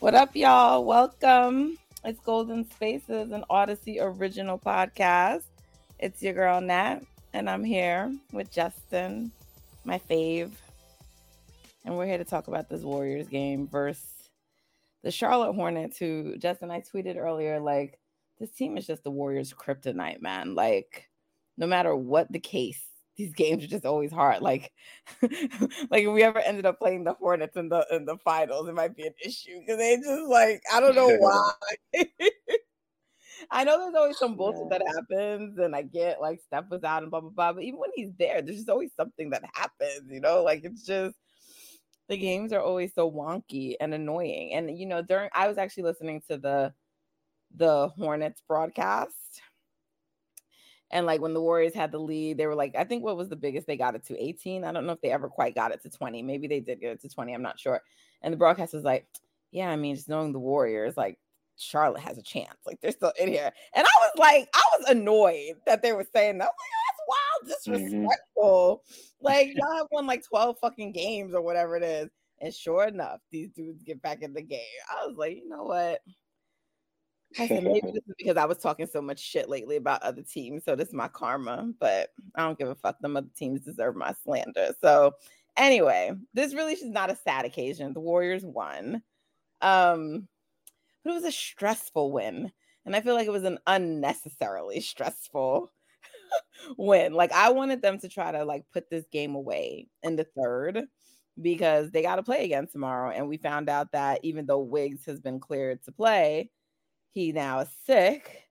[0.00, 0.84] What up, y'all?
[0.84, 1.76] Welcome.
[2.04, 5.42] It's Golden Spaces, an Odyssey original podcast.
[5.98, 7.00] It's your girl Nat,
[7.32, 9.32] and I'm here with Justin,
[9.84, 10.52] my fave.
[11.84, 14.06] And we're here to talk about this Warriors game versus
[15.02, 17.98] the Charlotte Hornets, who Justin, I tweeted earlier, like,
[18.38, 20.54] this team is just the Warriors' kryptonite, man.
[20.54, 21.08] Like,
[21.56, 22.84] no matter what the case,
[23.18, 24.40] these games are just always hard.
[24.40, 24.72] Like,
[25.22, 28.74] like if we ever ended up playing the Hornets in the in the finals, it
[28.74, 31.50] might be an issue because they just like I don't know why.
[33.50, 37.02] I know there's always some bullshit that happens, and I get like Steph was out
[37.02, 37.52] and blah blah blah.
[37.52, 40.44] But even when he's there, there's just always something that happens, you know.
[40.44, 41.16] Like it's just
[42.08, 44.54] the games are always so wonky and annoying.
[44.54, 46.72] And you know, during I was actually listening to the
[47.56, 49.42] the Hornets broadcast
[50.90, 53.28] and like when the Warriors had the lead, they were like, I think what was
[53.28, 54.64] the biggest they got it to 18.
[54.64, 56.22] I don't know if they ever quite got it to 20.
[56.22, 57.32] Maybe they did get it to 20.
[57.32, 57.82] I'm not sure.
[58.22, 59.06] And the broadcast was like,
[59.50, 61.18] Yeah, I mean, just knowing the Warriors, like
[61.56, 62.56] Charlotte has a chance.
[62.64, 63.52] Like they're still in here.
[63.74, 66.44] And I was like, I was annoyed that they were saying that.
[66.44, 68.82] I was like, that's wild, disrespectful.
[68.84, 69.24] Mm-hmm.
[69.26, 72.08] Like y'all have won like 12 fucking games or whatever it is.
[72.40, 74.60] And sure enough, these dudes get back in the game.
[74.90, 76.00] I was like, you know what?
[77.36, 80.22] I said maybe this is because I was talking so much shit lately about other
[80.22, 81.72] teams, so this is my karma.
[81.78, 82.98] But I don't give a fuck.
[83.00, 84.74] Them other teams deserve my slander.
[84.80, 85.12] So
[85.56, 87.92] anyway, this really is not a sad occasion.
[87.92, 89.02] The Warriors won,
[89.60, 90.26] um,
[91.04, 92.50] but it was a stressful win,
[92.86, 95.70] and I feel like it was an unnecessarily stressful
[96.78, 97.12] win.
[97.12, 100.84] Like I wanted them to try to like put this game away in the third
[101.40, 105.04] because they got to play again tomorrow, and we found out that even though Wiggs
[105.04, 106.50] has been cleared to play
[107.10, 108.42] he now is sick.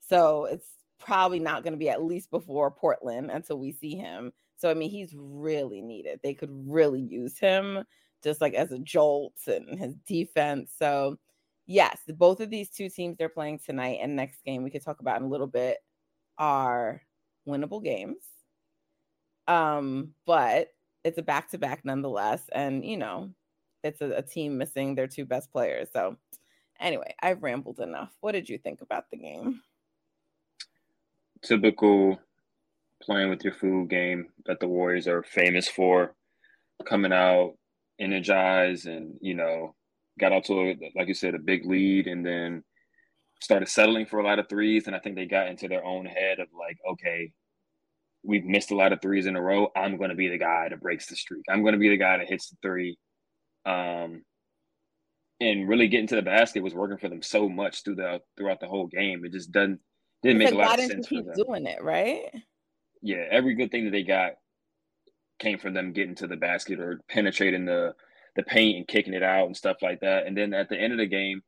[0.00, 0.66] So it's
[0.98, 4.32] probably not going to be at least before Portland until we see him.
[4.56, 6.20] So I mean, he's really needed.
[6.22, 7.84] They could really use him
[8.22, 10.72] just like as a jolt and his defense.
[10.78, 11.16] So
[11.66, 15.00] yes, both of these two teams they're playing tonight and next game we could talk
[15.00, 15.78] about in a little bit
[16.36, 17.02] are
[17.48, 18.24] winnable games.
[19.46, 20.68] Um, but
[21.04, 23.30] it's a back to back nonetheless, and you know,
[23.82, 25.88] it's a, a team missing their two best players.
[25.92, 26.16] So
[26.80, 28.10] Anyway, I've rambled enough.
[28.20, 29.60] What did you think about the game?
[31.42, 32.18] Typical
[33.02, 36.14] playing with your food game that the Warriors are famous for.
[36.86, 37.54] Coming out
[37.98, 39.74] energized and, you know,
[40.18, 42.64] got out to, a, like you said, a big lead and then
[43.42, 44.86] started settling for a lot of threes.
[44.86, 47.32] And I think they got into their own head of like, okay,
[48.22, 49.68] we've missed a lot of threes in a row.
[49.76, 51.44] I'm going to be the guy that breaks the streak.
[51.50, 52.98] I'm going to be the guy that hits the three.
[53.66, 54.22] Um,
[55.40, 58.60] and really getting to the basket was working for them so much through the throughout
[58.60, 59.24] the whole game.
[59.24, 59.80] It just doesn't
[60.22, 62.24] didn't make a lot of sense keep doing it, right?
[63.02, 64.32] Yeah, every good thing that they got
[65.38, 67.94] came from them getting to the basket or penetrating the
[68.36, 70.26] the paint and kicking it out and stuff like that.
[70.26, 71.42] And then at the end of the game,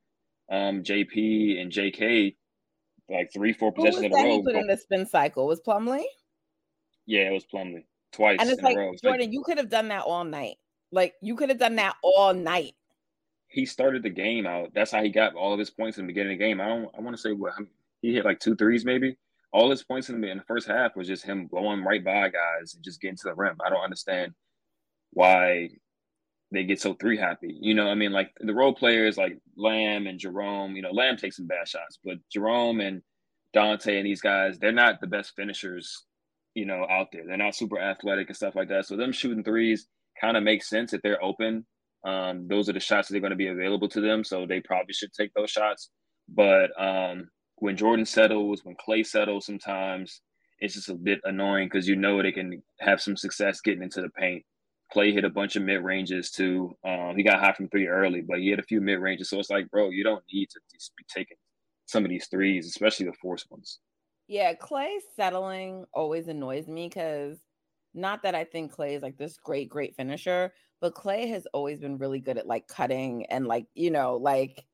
[0.50, 2.34] um, JP and JK,
[3.08, 4.42] like three, four possessions in a row.
[4.42, 6.04] put in the spin cycle was Plumlee.
[7.06, 8.38] Yeah, it was Plumlee twice.
[8.41, 10.56] And it's like Jordan, like, you could have done that all night.
[10.91, 12.72] Like you could have done that all night
[13.52, 14.72] he started the game out.
[14.74, 16.60] That's how he got all of his points in the beginning of the game.
[16.60, 16.88] I don't.
[16.96, 17.52] I want to say what
[18.00, 19.16] he hit like two threes maybe.
[19.52, 22.31] All his points in the, in the first half was just him blowing right by
[22.31, 23.58] guys and just getting to the rim.
[23.64, 24.32] I don't understand
[25.12, 25.69] why
[26.50, 27.58] they get so three happy.
[27.60, 30.75] You know, I mean, like the role players like Lamb and Jerome.
[30.75, 33.02] You know, Lamb takes some bad shots, but Jerome and
[33.52, 36.04] Dante and these guys, they're not the best finishers.
[36.54, 38.87] You know, out there, they're not super athletic and stuff like that.
[38.87, 39.87] So them shooting threes
[40.19, 41.66] kind of makes sense if they're open
[42.04, 44.60] um, those are the shots that are going to be available to them, so they
[44.60, 45.90] probably should take those shots.
[46.28, 50.20] But um, when Jordan settles, when Klay settles, sometimes
[50.58, 54.00] it's just a bit annoying because you know they can have some success getting into
[54.00, 54.44] the paint.
[54.94, 56.72] Klay hit a bunch of mid ranges too.
[56.84, 59.31] Um, he got hot from three early, but he had a few mid ranges.
[59.31, 61.37] So it's like, bro, you don't need to be taking
[61.87, 63.78] some of these threes, especially the forced ones.
[64.28, 67.38] Yeah, Klay settling always annoys me because
[67.94, 71.80] not that I think Klay is like this great, great finisher, but Klay has always
[71.80, 74.64] been really good at like cutting and like, you know, like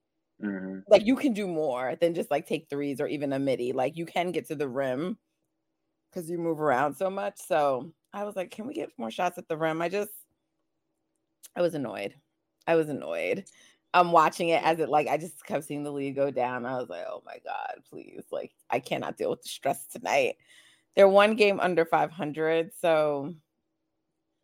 [0.43, 0.81] mm-hmm.
[0.89, 3.73] like you can do more than just like take threes or even a midi.
[3.73, 5.19] Like you can get to the rim
[6.11, 7.39] because you move around so much.
[7.39, 9.83] So I was like, can we get more shots at the rim?
[9.83, 10.13] I just
[11.57, 12.15] I was annoyed.
[12.67, 13.45] I was annoyed.
[13.95, 16.67] I'm watching it as it like I just kept seeing the lead go down.
[16.67, 18.25] I was like, oh my God, please.
[18.31, 20.37] Like I cannot deal with the stress tonight.
[20.99, 22.73] They're one game under 500.
[22.75, 23.33] So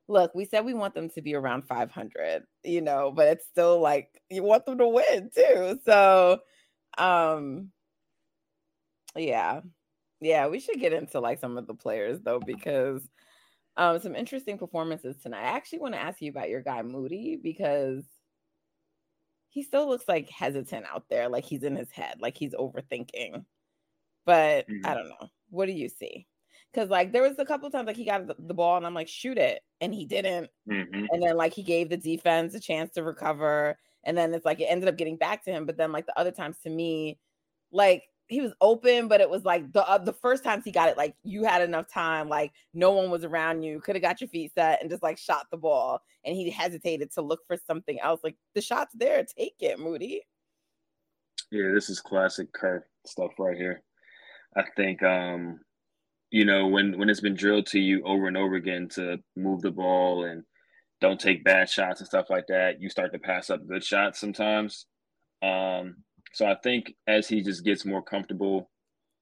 [0.07, 3.81] look, we said we want them to be around 500, you know, but it's still
[3.81, 5.81] like you want them to win too.
[5.85, 6.39] So
[6.97, 7.73] um
[9.17, 9.63] yeah.
[10.21, 13.03] Yeah, we should get into like some of the players though, because
[13.77, 15.43] um some interesting performances tonight.
[15.43, 18.05] I actually want to ask you about your guy Moody because
[19.49, 23.45] he still looks like hesitant out there, like he's in his head, like he's overthinking.
[24.25, 24.87] But mm-hmm.
[24.87, 25.31] I don't know.
[25.51, 26.29] What do you see?
[26.75, 28.95] Because like there was a couple times like he got the, the, ball and I'm
[28.95, 31.07] like shoot it and he didn't, mm-hmm.
[31.13, 34.61] and then like he gave the defense a chance to recover, and then it's like
[34.61, 35.67] it ended up getting back to him.
[35.67, 37.19] But then like the other times to me,
[37.71, 40.89] like he was open, but it was like the uh, the first times he got
[40.89, 44.21] it, like you had enough time, like no one was around you, could have got
[44.21, 46.01] your feet set and just like shot the ball.
[46.25, 48.21] And he hesitated to look for something else.
[48.25, 50.23] Like the shot's there, take it, Moody.
[51.51, 53.83] Yeah, this is classic Kerr stuff right here.
[54.57, 55.61] I think um,
[56.35, 59.63] you know, when when it's been drilled to you over and over again to move
[59.63, 60.43] the ball and
[61.01, 64.19] don't take bad shots and stuff like that, you start to pass up good shots
[64.19, 64.87] sometimes.
[65.43, 65.99] Um,
[66.33, 68.69] so I think as he just gets more comfortable,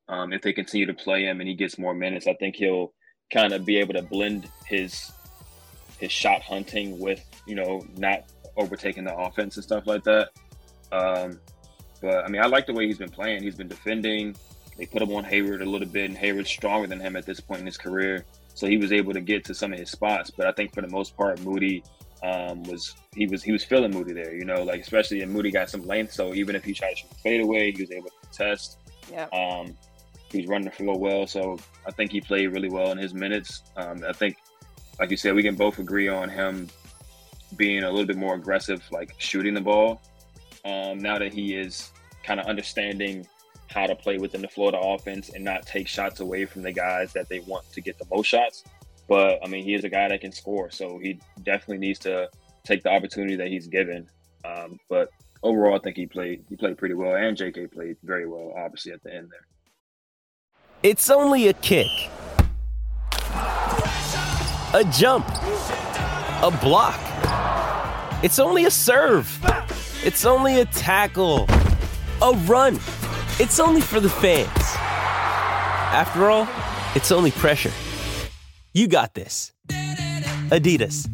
[0.08, 2.94] um, if they continue to play him and he gets more minutes, I think he'll
[3.30, 5.12] kind of be able to blend his
[5.98, 8.22] his shot hunting with you know not
[8.56, 10.30] overtaking the offense and stuff like that.
[10.92, 11.38] Um,
[12.00, 13.42] but I mean, I like the way he's been playing.
[13.42, 14.34] He's been defending.
[14.76, 17.40] They put him on Hayward a little bit, and Hayward's stronger than him at this
[17.40, 18.24] point in his career,
[18.54, 20.30] so he was able to get to some of his spots.
[20.30, 21.82] But I think for the most part, Moody
[22.22, 25.50] um, was he was he was feeling Moody there, you know, like especially and Moody
[25.50, 28.08] got some length, so even if he tried to shoot fade away, he was able
[28.08, 28.78] to test.
[29.10, 29.26] Yeah.
[29.26, 29.76] Um,
[30.30, 33.12] he was running the floor well, so I think he played really well in his
[33.12, 33.62] minutes.
[33.76, 34.36] Um, I think,
[34.98, 36.68] like you said, we can both agree on him
[37.56, 40.00] being a little bit more aggressive, like shooting the ball.
[40.64, 41.92] Um, now that he is
[42.22, 43.26] kind of understanding
[43.72, 47.12] how to play within the Florida offense and not take shots away from the guys
[47.12, 48.64] that they want to get the most shots.
[49.08, 52.30] But I mean, he is a guy that can score, so he definitely needs to
[52.64, 54.08] take the opportunity that he's given.
[54.44, 55.10] Um, but
[55.42, 57.68] overall, I think he played he played pretty well, and J.K.
[57.68, 59.46] played very well, obviously at the end there.
[60.82, 61.86] It's only a kick,
[64.74, 67.00] a jump, a block.
[68.24, 69.38] It's only a serve.
[70.04, 71.46] It's only a tackle,
[72.20, 72.78] a run.
[73.40, 74.48] It's only for the fans.
[75.94, 76.46] After all,
[76.94, 77.72] it's only pressure.
[78.74, 79.52] You got this.
[80.50, 81.08] Adidas.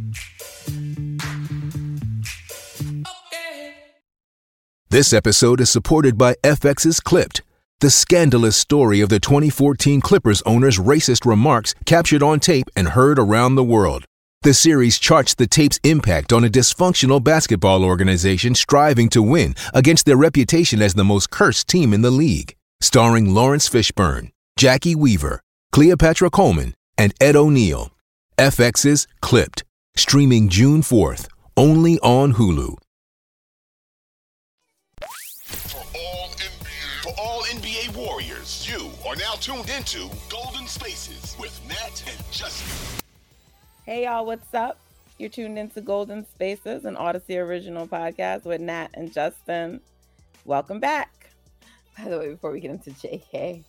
[4.90, 7.42] This episode is supported by FX's Clipped,
[7.78, 13.20] the scandalous story of the 2014 Clippers owner's racist remarks captured on tape and heard
[13.20, 14.04] around the world.
[14.42, 20.06] The series charts the tape's impact on a dysfunctional basketball organization striving to win against
[20.06, 22.54] their reputation as the most cursed team in the league.
[22.80, 25.40] Starring Laurence Fishburne, Jacki Weaver,
[25.72, 27.90] Cleopatra Coleman, and Ed O'Neill.
[28.38, 29.64] FX's Clipped,
[29.96, 31.26] streaming June 4th,
[31.56, 32.76] only on Hulu.
[35.42, 41.60] For all NBA, for all NBA Warriors, you are now tuned into Golden Spaces with
[41.68, 42.77] Nat and Justin.
[43.88, 44.78] Hey y'all, what's up?
[45.16, 49.80] You're tuned into Golden Spaces, an Odyssey original podcast with Nat and Justin.
[50.44, 51.30] Welcome back.
[51.96, 53.64] By the way, before we get into JK,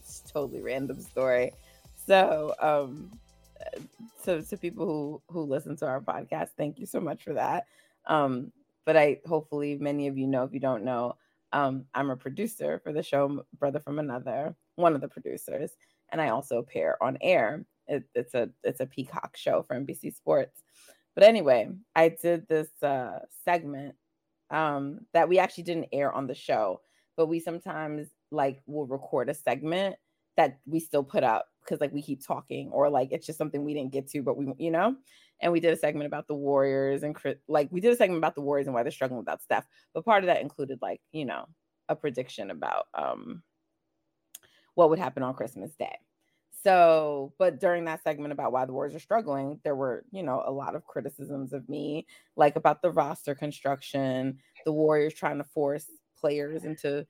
[0.00, 1.52] it's totally random story.
[2.06, 3.18] So, um,
[4.24, 7.64] to, to people who who listen to our podcast, thank you so much for that.
[8.04, 8.52] Um,
[8.84, 10.44] but I hopefully many of you know.
[10.44, 11.16] If you don't know,
[11.54, 15.70] um, I'm a producer for the show Brother from Another, one of the producers,
[16.12, 17.64] and I also appear on air.
[17.86, 20.62] It, it's a it's a Peacock show for NBC Sports.
[21.14, 23.94] But anyway, I did this uh, segment
[24.50, 26.80] um, that we actually didn't air on the show,
[27.16, 29.96] but we sometimes like will record a segment
[30.36, 33.64] that we still put up because like we keep talking or like it's just something
[33.64, 34.94] we didn't get to but we you know
[35.40, 37.16] and we did a segment about the warriors and
[37.48, 40.04] like we did a segment about the warriors and why they're struggling without Steph but
[40.04, 41.46] part of that included like you know
[41.88, 43.42] a prediction about um
[44.74, 45.96] what would happen on christmas day
[46.64, 50.42] so but during that segment about why the warriors are struggling there were you know
[50.46, 52.06] a lot of criticisms of me
[52.36, 55.86] like about the roster construction the warriors trying to force
[56.18, 57.06] players into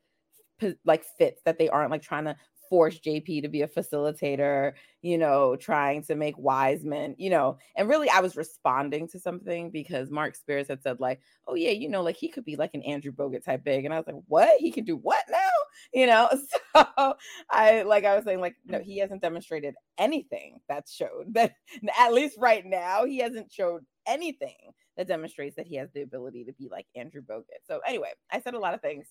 [0.84, 2.37] like fits that they aren't like trying to
[2.68, 7.88] force JP to be a facilitator, you know, trying to make Wiseman, you know, and
[7.88, 11.88] really I was responding to something because Marc Spears had said, like, oh yeah, you
[11.88, 13.84] know, like he could be like an Andrew Bogut type big.
[13.84, 14.61] And I was like, what?
[14.61, 15.43] He can do what now?
[15.93, 16.29] You know,
[16.75, 17.14] so
[17.50, 21.53] I like I was saying, like, no, he hasn't demonstrated anything that's showed that
[21.99, 26.45] at least right now, he hasn't showed anything that demonstrates that he has the ability
[26.45, 27.62] to be like Andrew Bogut.
[27.67, 29.07] So anyway, I said a lot of things.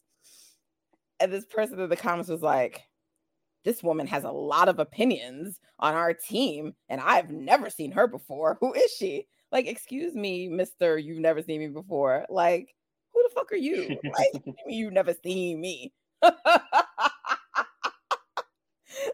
[1.19, 2.81] And this person in the comments was like,
[3.63, 8.07] this woman has a lot of opinions on our team, and I've never seen her
[8.07, 8.57] before.
[8.59, 9.27] Who is she?
[9.51, 12.25] Like, excuse me, Mister, you've never seen me before.
[12.29, 12.75] Like,
[13.13, 13.97] who the fuck are you?
[14.03, 15.93] Like, you've never seen me.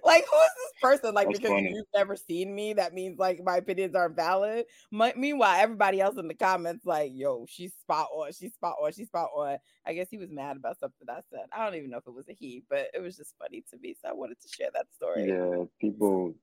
[0.03, 1.13] Like who is this person?
[1.13, 1.73] Like That's because funny.
[1.73, 4.65] you've never seen me that means like my opinions aren't valid.
[4.91, 8.91] My, meanwhile everybody else in the comments like yo she's spot on she's spot on
[8.91, 9.57] she's spot on.
[9.85, 11.45] I guess he was mad about something i said.
[11.51, 13.77] I don't even know if it was a he but it was just funny to
[13.81, 15.27] me so i wanted to share that story.
[15.27, 16.33] Yeah people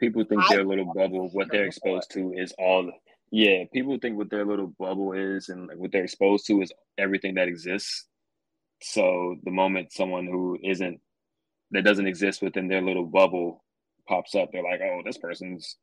[0.00, 2.90] people think their little bubble what they're exposed to is all
[3.30, 6.72] yeah people think what their little bubble is and like what they're exposed to is
[6.98, 8.06] everything that exists
[8.82, 11.00] so the moment someone who isn't
[11.70, 13.64] that doesn't exist within their little bubble
[14.08, 15.76] pops up, they're like, oh, this person's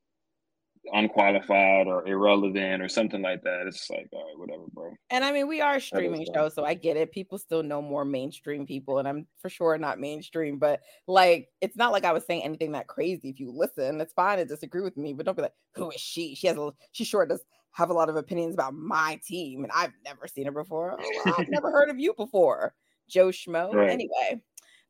[0.94, 3.68] unqualified or irrelevant or something like that.
[3.68, 4.94] It's like, all right, whatever, bro.
[5.10, 7.12] And I mean, we are a streaming show, so I get it.
[7.12, 11.76] People still know more mainstream people, and I'm for sure not mainstream, but like, it's
[11.76, 13.30] not like I was saying anything that crazy.
[13.30, 16.00] If you listen, it's fine to disagree with me, but don't be like, who is
[16.00, 16.36] she?
[16.36, 19.72] She has a, she sure does have a lot of opinions about my team, and
[19.76, 20.98] I've never seen her before.
[21.00, 22.74] Oh, well, I've never heard of you before,
[23.10, 23.74] Joe Schmo.
[23.74, 23.90] Right.
[23.90, 24.42] Anyway,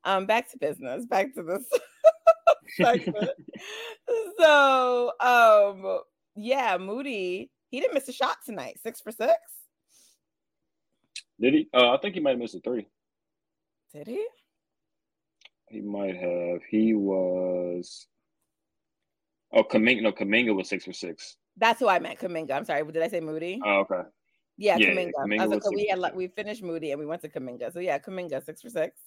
[0.03, 1.63] um, back to business, back to this
[4.39, 5.99] so, um,
[6.35, 8.79] yeah, Moody, he didn't miss a shot tonight.
[8.81, 9.33] Six for six.
[11.39, 11.69] Did he?
[11.73, 12.87] Uh, I think he might have missed a three.
[13.93, 14.25] Did he?
[15.69, 16.61] He might have.
[16.69, 18.07] He was.
[19.53, 20.01] Oh, Kuminga.
[20.01, 21.37] No, Kuminga was six for six.
[21.57, 22.19] That's who I meant.
[22.19, 22.51] Kuminga.
[22.51, 22.83] I'm sorry.
[22.91, 23.59] Did I say Moody?
[23.63, 24.07] Oh, okay.
[24.57, 24.89] Yeah, yeah.
[24.89, 27.29] Kuminga I was like, oh, we had like, we finished Moody and we went to
[27.29, 27.71] Kuminga.
[27.71, 28.99] So yeah, Kuminga six for six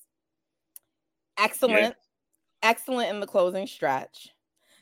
[1.41, 1.93] excellent, yeah.
[2.63, 4.29] excellent in the closing stretch.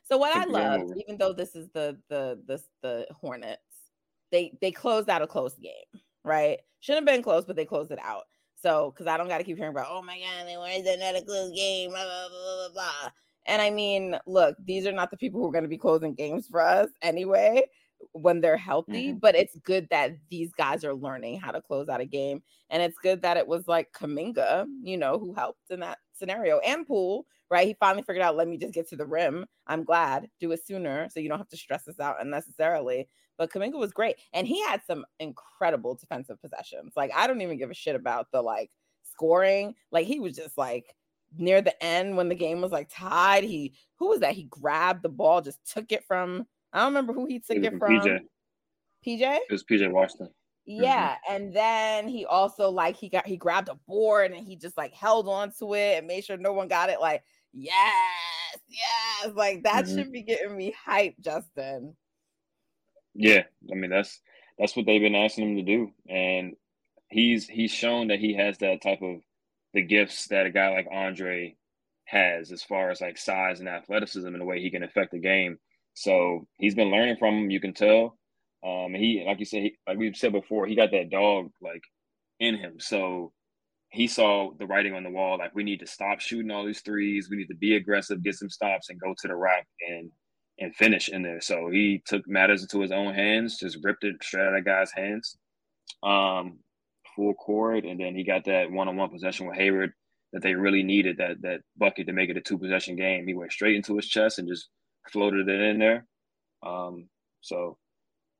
[0.04, 3.62] So what I love, even though this is the the the the Hornets,
[4.32, 5.72] they they closed out a close game,
[6.24, 6.58] right?
[6.80, 8.24] Shouldn't have been close, but they closed it out.
[8.56, 11.24] So because I don't got to keep hearing about, oh my god, they won another
[11.24, 13.10] close game, blah blah blah blah blah.
[13.46, 16.14] And I mean, look, these are not the people who are going to be closing
[16.14, 17.62] games for us anyway
[18.12, 19.18] when they're healthy, mm-hmm.
[19.18, 22.42] but it's good that these guys are learning how to close out a game.
[22.70, 26.58] And it's good that it was like Kuminga, you know, who helped in that scenario
[26.58, 27.66] and Poole, right?
[27.66, 29.46] He finally figured out, let me just get to the rim.
[29.66, 33.08] I'm glad, do it sooner so you don't have to stress this out unnecessarily.
[33.36, 34.16] But Kuminga was great.
[34.32, 36.94] And he had some incredible defensive possessions.
[36.96, 38.70] Like, I don't even give a shit about the like
[39.04, 39.74] scoring.
[39.92, 40.94] Like, he was just like,
[41.36, 44.34] near the end when the game was like tied, he who was that?
[44.34, 47.64] He grabbed the ball, just took it from I don't remember who he took it,
[47.64, 47.92] it from.
[47.92, 48.20] PJ.
[49.06, 49.20] PJ?
[49.20, 50.28] It was PJ Washington.
[50.70, 51.34] Yeah, mm-hmm.
[51.34, 54.92] and then he also like he got he grabbed a board and he just like
[54.92, 57.00] held on to it and made sure no one got it.
[57.00, 57.22] Like,
[57.54, 59.96] yes, yes, like that mm-hmm.
[59.96, 61.96] should be getting me hyped, Justin.
[63.14, 64.20] Yeah, I mean that's
[64.58, 66.54] that's what they've been asking him to do, and
[67.08, 69.22] he's he's shown that he has that type of
[69.72, 71.56] the gifts that a guy like Andre
[72.04, 75.18] has as far as like size and athleticism and the way he can affect the
[75.18, 75.58] game.
[75.98, 77.50] So he's been learning from him.
[77.50, 78.16] You can tell.
[78.64, 81.82] Um, he, like you said, he, like we've said before, he got that dog like
[82.38, 82.74] in him.
[82.78, 83.32] So
[83.90, 85.38] he saw the writing on the wall.
[85.38, 87.28] Like we need to stop shooting all these threes.
[87.28, 90.10] We need to be aggressive, get some stops, and go to the rack and
[90.60, 91.40] and finish in there.
[91.40, 94.92] So he took matters into his own hands, just ripped it straight out of guy's
[94.92, 95.36] hands,
[96.04, 96.58] um,
[97.16, 99.92] full court, and then he got that one-on-one possession with Hayward
[100.32, 103.26] that they really needed that that bucket to make it a two possession game.
[103.26, 104.68] He went straight into his chest and just
[105.10, 106.06] floated it in there.
[106.62, 107.08] Um,
[107.40, 107.78] so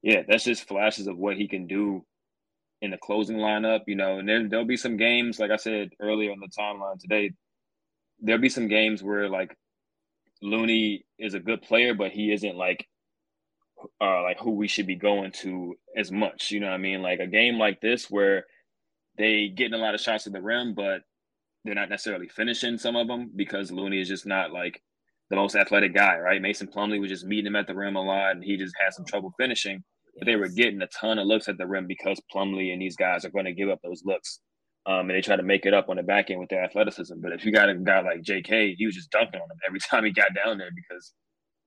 [0.02, 2.04] yeah, that's just flashes of what he can do
[2.80, 5.90] in the closing lineup, you know, and then there'll be some games, like I said
[6.00, 7.32] earlier on the timeline today,
[8.20, 9.56] there'll be some games where like
[10.42, 12.86] Looney is a good player, but he isn't like
[14.00, 16.50] uh like who we should be going to as much.
[16.50, 17.02] You know what I mean?
[17.02, 18.44] Like a game like this where
[19.16, 21.02] they getting a lot of shots at the rim, but
[21.64, 24.82] they're not necessarily finishing some of them because Looney is just not like
[25.30, 26.42] the most athletic guy, right?
[26.42, 28.94] Mason Plumlee was just meeting him at the rim a lot, and he just had
[28.94, 29.82] some trouble finishing.
[30.18, 32.96] But they were getting a ton of looks at the rim because Plumlee and these
[32.96, 34.40] guys are going to give up those looks.
[34.86, 37.14] Um, and they try to make it up on the back end with their athleticism.
[37.20, 39.80] But if you got a guy like J.K., he was just dunking on him every
[39.90, 41.12] time he got down there because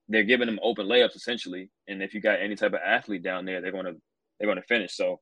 [0.09, 1.69] they're giving him open layups essentially.
[1.87, 3.95] And if you got any type of athlete down there, they're going to
[4.39, 4.95] they're going to finish.
[4.97, 5.17] So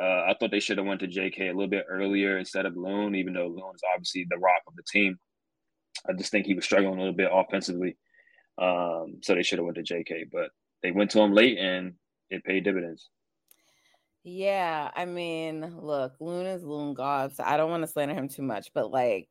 [0.00, 2.76] Uh, I thought they should have went to JK a little bit earlier instead of
[2.76, 5.18] Loon, even though Loon is obviously the rock of the team.
[6.06, 7.96] I just think he was struggling a little bit offensively.
[8.58, 10.50] Um, so they should have went to JK, but
[10.82, 11.94] they went to him late and
[12.30, 13.08] it paid dividends.
[14.24, 18.28] Yeah, I mean, look, Loon is Loon God, so I don't want to slander him
[18.28, 19.28] too much, but like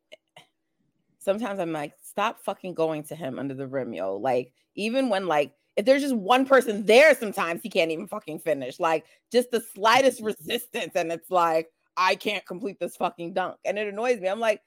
[1.19, 4.15] sometimes I'm like, stop fucking going to him under the rim, yo.
[4.15, 8.39] Like, even when like if there's just one person there, sometimes he can't even fucking
[8.39, 8.79] finish.
[8.79, 13.57] Like just the slightest resistance, and it's like, I can't complete this fucking dunk.
[13.65, 14.29] And it annoys me.
[14.29, 14.61] I'm like,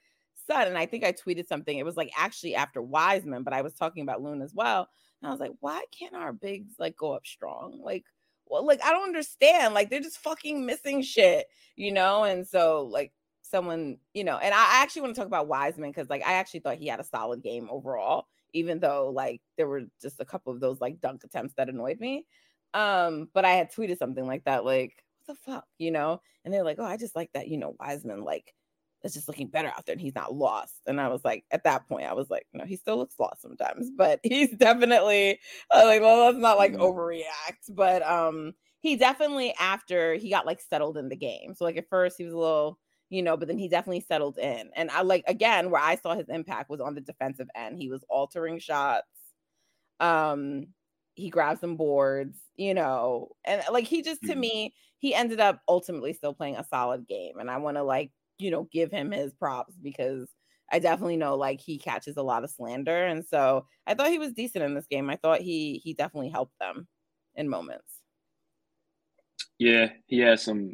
[0.47, 1.77] son, and I think I tweeted something.
[1.77, 4.87] It was like actually after Wiseman, but I was talking about Loon as well.
[5.21, 7.79] And I was like, why can't our bigs like go up strong?
[7.83, 8.05] Like,
[8.47, 9.73] well, like I don't understand.
[9.73, 12.23] Like they're just fucking missing shit, you know?
[12.23, 16.09] And so like someone, you know, and I actually want to talk about Wiseman because
[16.09, 19.83] like I actually thought he had a solid game overall, even though like there were
[20.01, 22.25] just a couple of those like dunk attempts that annoyed me.
[22.73, 26.21] Um, but I had tweeted something like that, like, what the fuck, you know?
[26.43, 28.53] And they're like, oh, I just like that, you know, Wiseman like
[29.03, 30.75] is just looking better out there and he's not lost.
[30.85, 33.41] And I was like, at that point, I was like, no, he still looks lost
[33.41, 35.39] sometimes, but he's definitely
[35.71, 36.81] uh, like, well, let's not like mm-hmm.
[36.81, 37.69] overreact.
[37.69, 41.53] But um, he definitely after he got like settled in the game.
[41.55, 42.79] So like at first he was a little,
[43.09, 44.69] you know, but then he definitely settled in.
[44.75, 47.77] And I like again where I saw his impact was on the defensive end.
[47.77, 49.07] He was altering shots.
[49.99, 50.67] Um,
[51.15, 54.39] he grabbed some boards, you know, and like he just to mm-hmm.
[54.39, 57.37] me, he ended up ultimately still playing a solid game.
[57.39, 60.29] And I want to like you know, give him his props because
[60.71, 63.05] I definitely know like he catches a lot of slander.
[63.05, 65.09] And so I thought he was decent in this game.
[65.09, 66.87] I thought he he definitely helped them
[67.35, 67.99] in moments.
[69.59, 70.73] Yeah, he has some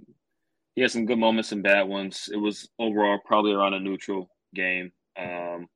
[0.75, 2.29] he has some good moments and bad ones.
[2.31, 4.91] It was overall probably around a neutral game.
[5.17, 5.67] Um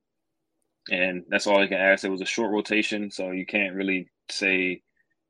[0.90, 2.04] and that's all I can ask.
[2.04, 4.82] It was a short rotation, so you can't really say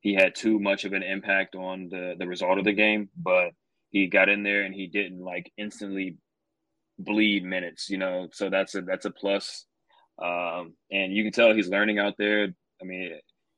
[0.01, 3.51] he had too much of an impact on the the result of the game, but
[3.89, 6.17] he got in there and he didn't like instantly
[7.03, 8.27] bleed minutes, you know.
[8.31, 9.65] So that's a that's a plus.
[10.22, 12.48] Um, and you can tell he's learning out there.
[12.81, 13.14] I mean,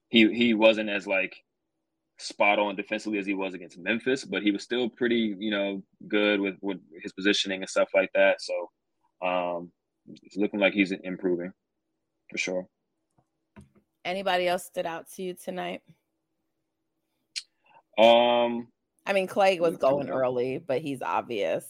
[0.10, 1.36] he he wasn't as like
[2.19, 5.84] spot on defensively as he was against Memphis, but he was still pretty, you know,
[6.08, 8.38] good with with his positioning and stuff like that.
[8.41, 9.71] So um,
[10.23, 11.51] it's looking like he's improving
[12.29, 12.67] for sure.
[14.06, 15.82] Anybody else stood out to you tonight?
[17.97, 18.67] Um,
[19.06, 21.65] I mean, Klay was going early, but he's obvious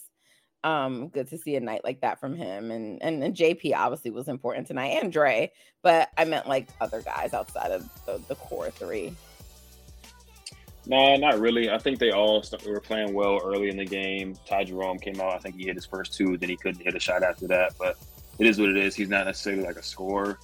[0.64, 4.12] um good to see a night like that from him and, and and jp obviously
[4.12, 8.36] was important tonight and dre but i meant like other guys outside of the, the
[8.36, 9.14] core three.
[10.86, 11.70] No not really.
[11.70, 14.36] I think they all st- were playing well early in the game.
[14.46, 16.96] Ty jerome came out i think he hit his first two then he couldn't hit
[16.96, 17.98] a shot after that but
[18.40, 18.96] it is what it is.
[18.96, 20.40] He's not necessarily like a scorer.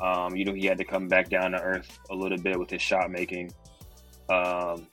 [0.00, 2.70] Um, you know he had to come back down to earth a little bit with
[2.70, 3.52] his shot making.
[4.28, 4.86] Um,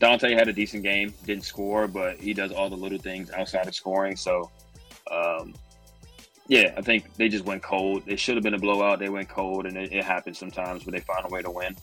[0.00, 3.68] Dante had a decent game, didn't score, but he does all the little things outside
[3.68, 4.16] of scoring.
[4.16, 4.50] So,
[5.12, 5.54] um,
[6.48, 8.02] yeah, I think they just went cold.
[8.06, 8.98] It should have been a blowout.
[8.98, 11.76] They went cold, and it, it happens sometimes, but they find a way to win.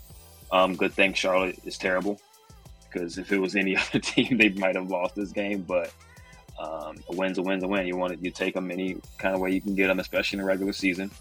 [0.51, 2.19] Um, good thing Charlotte is terrible
[2.91, 5.62] because if it was any other team, they might have lost this game.
[5.62, 5.93] But
[6.60, 7.86] um, a win's a win's a win.
[7.86, 10.38] You want to, you take them any kind of way you can get them, especially
[10.38, 11.12] in the regular season,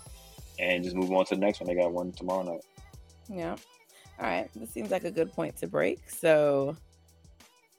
[0.59, 1.68] and just move on to the next one.
[1.68, 2.64] They got one tomorrow night.
[3.28, 3.56] Yeah.
[4.18, 4.48] All right.
[4.56, 6.09] This seems like a good point to break.
[6.09, 6.74] So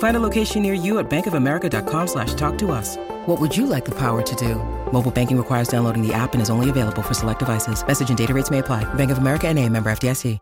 [0.00, 2.96] Find a location near you at bankofamerica.com slash talk to us.
[3.26, 4.54] What would you like the power to do?
[4.92, 7.86] Mobile banking requires downloading the app and is only available for select devices.
[7.86, 8.84] Message and data rates may apply.
[8.94, 10.38] Bank of America and a member FDIC.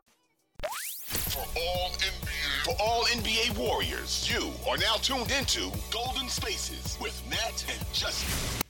[0.63, 7.21] For all, NBA, for all NBA Warriors, you are now tuned into Golden Spaces with
[7.29, 8.63] Nat and Justin.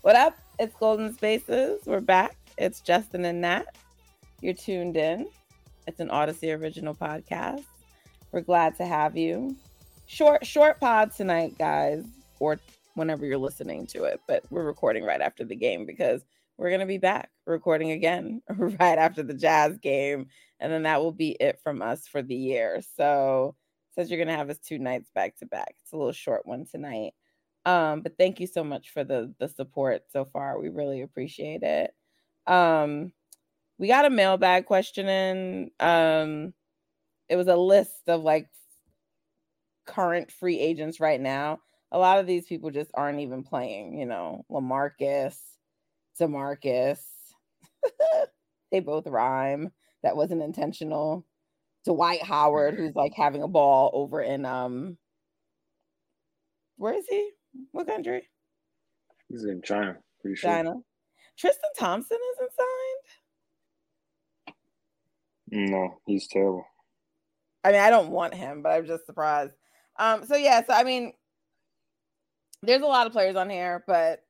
[0.00, 0.38] What up?
[0.58, 1.82] It's Golden Spaces.
[1.84, 2.36] We're back.
[2.56, 3.66] It's Justin and Nat.
[4.40, 5.26] You're tuned in.
[5.86, 7.64] It's an Odyssey original podcast.
[8.32, 9.54] We're glad to have you.
[10.06, 12.04] Short, short pod tonight, guys,
[12.38, 12.58] or
[12.94, 14.20] whenever you're listening to it.
[14.28, 16.22] But we're recording right after the game because
[16.58, 20.26] we're going to be back recording again right after the Jazz game.
[20.60, 22.82] And then that will be it from us for the year.
[22.96, 23.56] So,
[23.94, 25.74] says you're going to have us two nights back to back.
[25.82, 27.12] It's a little short one tonight.
[27.64, 30.58] Um, but thank you so much for the the support so far.
[30.58, 31.92] We really appreciate it.
[32.46, 33.12] Um,
[33.78, 35.70] we got a mailbag question in.
[35.78, 36.54] Um,
[37.28, 38.48] it was a list of like
[39.86, 41.60] current free agents right now.
[41.90, 45.36] A lot of these people just aren't even playing, you know, Lamarcus,
[46.20, 47.00] Demarcus.
[48.70, 49.70] they both rhyme.
[50.02, 51.26] That wasn't intentional.
[51.84, 54.96] Dwight Howard, who's like having a ball over in um
[56.76, 57.30] where is he?
[57.72, 58.28] What country?
[59.28, 60.50] He's in China, pretty sure.
[60.50, 60.74] China.
[61.38, 62.50] Tristan Thompson isn't
[64.46, 65.70] signed.
[65.70, 66.64] No, he's terrible.
[67.64, 69.52] I mean, I don't want him, but I'm just surprised.
[69.98, 71.12] Um, so yeah, so I mean,
[72.62, 74.24] there's a lot of players on here, but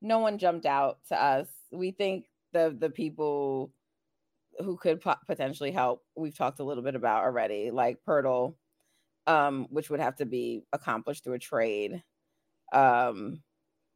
[0.00, 1.48] no one jumped out to us.
[1.70, 3.72] We think the the people
[4.58, 8.54] who could po- potentially help, we've talked a little bit about already, like Poeltl,
[9.26, 12.02] um, which would have to be accomplished through a trade.
[12.72, 13.42] Um,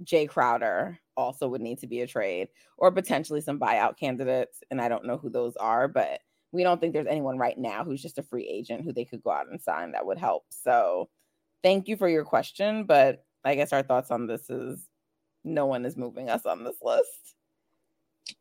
[0.05, 4.63] Jae Crowder also would need to be a trade, or potentially some buyout candidates.
[4.71, 6.21] And I don't know who those are, but
[6.53, 9.23] we don't think there's anyone right now who's just a free agent who they could
[9.23, 10.45] go out and sign that would help.
[10.51, 11.09] So
[11.63, 14.81] thank you for your question, but I guess our thoughts on this is
[15.45, 17.35] no one is moving us on this list.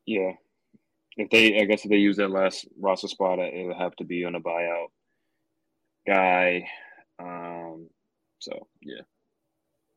[0.04, 0.32] Yeah.
[1.16, 4.04] If they, I guess, if they use that last roster spot, it would have to
[4.04, 4.88] be on a buyout
[6.06, 6.68] guy.
[7.18, 7.88] Um,
[8.38, 9.02] so yeah,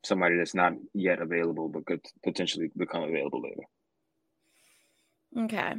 [0.04, 3.64] somebody that's not yet available but could potentially become available later.
[5.46, 5.76] Okay.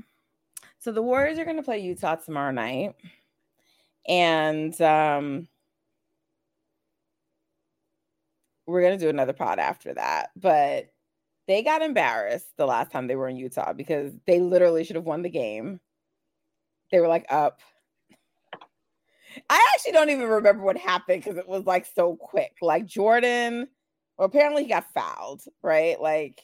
[0.80, 2.96] So the Warriors are going to play Utah tomorrow night.
[4.08, 5.46] And um,
[8.66, 10.30] we're going to do another pod after that.
[10.34, 10.90] But
[11.46, 15.04] they got embarrassed the last time they were in Utah because they literally should have
[15.04, 15.80] won the game.
[16.90, 17.60] They were like up.
[19.50, 22.56] I actually don't even remember what happened because it was like so quick.
[22.62, 23.68] Like Jordan,
[24.16, 26.00] well, apparently he got fouled, right?
[26.00, 26.40] Like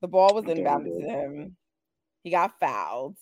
[0.00, 1.56] the ball was inbound to him.
[2.24, 3.16] He got fouled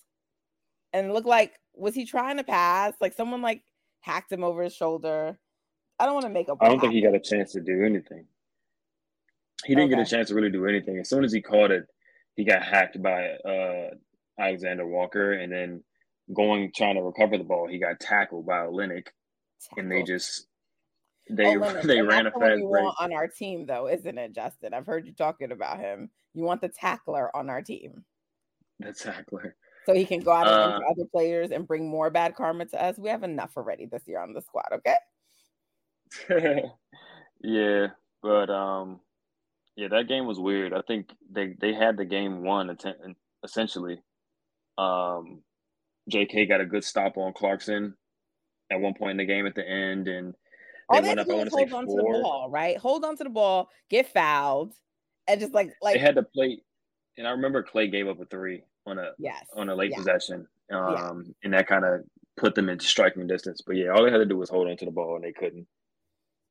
[0.92, 2.94] and looked like was he trying to pass?
[3.00, 3.62] Like someone like
[4.00, 5.38] hacked him over his shoulder.
[5.98, 6.58] I don't want to make up.
[6.60, 8.26] I don't think he got a chance to do anything.
[9.64, 10.02] He didn't okay.
[10.02, 10.98] get a chance to really do anything.
[10.98, 11.86] As soon as he caught it,
[12.36, 13.90] he got hacked by uh,
[14.38, 15.82] Alexander Walker, and then
[16.34, 19.08] going trying to recover the ball, he got tackled by Olynyk,
[19.76, 20.46] and they just
[21.28, 23.00] they they ran a fast break.
[23.00, 24.74] on our team, though, isn't it, Justin?
[24.74, 26.10] I've heard you talking about him.
[26.34, 28.04] You want the tackler on our team.
[28.78, 29.56] The tackler
[29.88, 32.82] so he can go out and uh, other players and bring more bad karma to
[32.82, 32.98] us.
[32.98, 34.96] We have enough already this year on the squad, okay?
[37.42, 37.86] yeah,
[38.22, 39.00] but um
[39.76, 40.74] yeah, that game was weird.
[40.74, 42.76] I think they they had the game won
[43.42, 44.02] essentially.
[44.76, 45.42] Um
[46.12, 47.94] JK got a good stop on Clarkson
[48.70, 50.34] at one point in the game at the end and
[50.92, 52.12] they All went up, I want to hold on four.
[52.12, 52.76] to the ball, right?
[52.76, 54.74] Hold on to the ball, get fouled,
[55.26, 56.60] and just like like they had to play.
[57.16, 59.44] And I remember Klay gave up a three on a yes.
[59.54, 59.96] on a late yeah.
[59.98, 60.46] possession.
[60.70, 61.32] Um, yeah.
[61.44, 62.02] and that kind of
[62.36, 63.62] put them into striking distance.
[63.66, 65.32] But yeah, all they had to do was hold on to the ball and they
[65.32, 65.66] couldn't.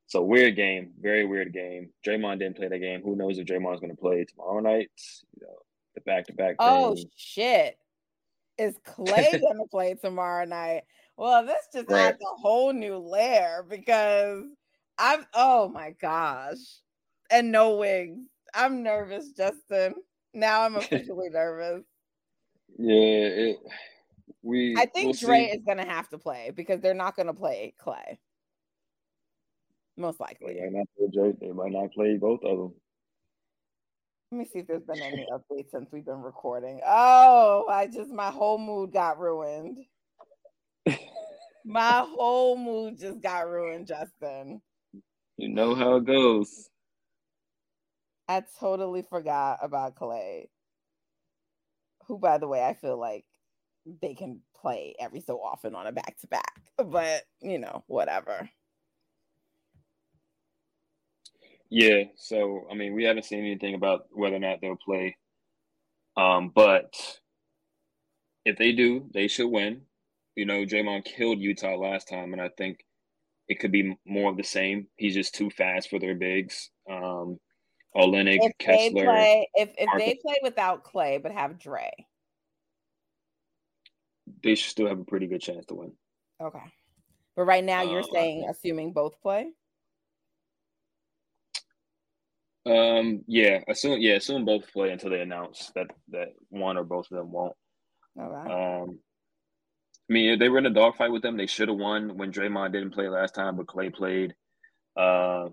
[0.08, 1.90] So weird game, very weird game.
[2.06, 3.02] Draymond didn't play the game.
[3.04, 4.90] Who knows if Draymond's going to play tomorrow night?
[5.36, 5.56] You know,
[5.96, 6.56] the back to back.
[6.60, 7.78] Oh shit!
[8.58, 10.84] Is Klay going to play tomorrow night?
[11.18, 12.06] Well, this just right.
[12.06, 14.46] adds a whole new layer because
[14.98, 15.26] I'm.
[15.34, 16.58] Oh my gosh!
[17.30, 18.22] And no Wiggs.
[18.54, 19.96] I'm nervous, Justin.
[20.34, 21.84] Now I'm officially nervous.
[22.78, 23.58] Yeah, it,
[24.44, 24.76] we.
[24.78, 25.58] I think we'll Dre see.
[25.58, 28.18] is going to have to play because they're not going to play Klay.
[29.96, 30.54] Most likely.
[30.54, 31.34] They might not play Dre.
[31.40, 32.74] They might not play both of them.
[34.32, 36.82] Let me see if there's been any updates since we've been recording.
[36.86, 39.78] Oh, I just my whole mood got ruined.
[41.66, 44.62] my whole mood just got ruined, Justin.
[45.38, 46.70] You know how it goes.
[48.28, 50.48] I totally forgot about Klay
[52.08, 53.26] who, by the way, I feel like
[54.02, 58.50] they can play every so often on a back to back, but you know, whatever.
[61.70, 65.18] Yeah, so I mean, we haven't seen anything about whether or not they'll play.
[66.16, 66.94] Um, but
[68.46, 69.82] if they do, they should win.
[70.36, 72.86] You know, Draymond killed Utah last time, and I think
[73.48, 74.88] it could be more of the same.
[74.96, 76.70] He's just too fast for their bigs.
[76.90, 77.40] Um,
[77.98, 78.94] Olynyk, if Kessler.
[78.94, 81.90] They play, if if they play without Klay but have Dre,
[84.44, 85.92] they should still have a pretty good chance to win.
[86.42, 86.60] Okay,
[87.36, 89.48] but right now you're uh, saying assuming both play.
[92.68, 97.10] Um, yeah, assume yeah, assume both play until they announce that that one or both
[97.12, 97.56] of them won't.
[98.20, 98.54] Okay.
[98.54, 99.00] Um,
[100.10, 102.32] I mean, if they were in a dogfight with them, they should have won when
[102.32, 104.36] Draymond didn't play last time, but Klay played.
[104.96, 105.50] Uh,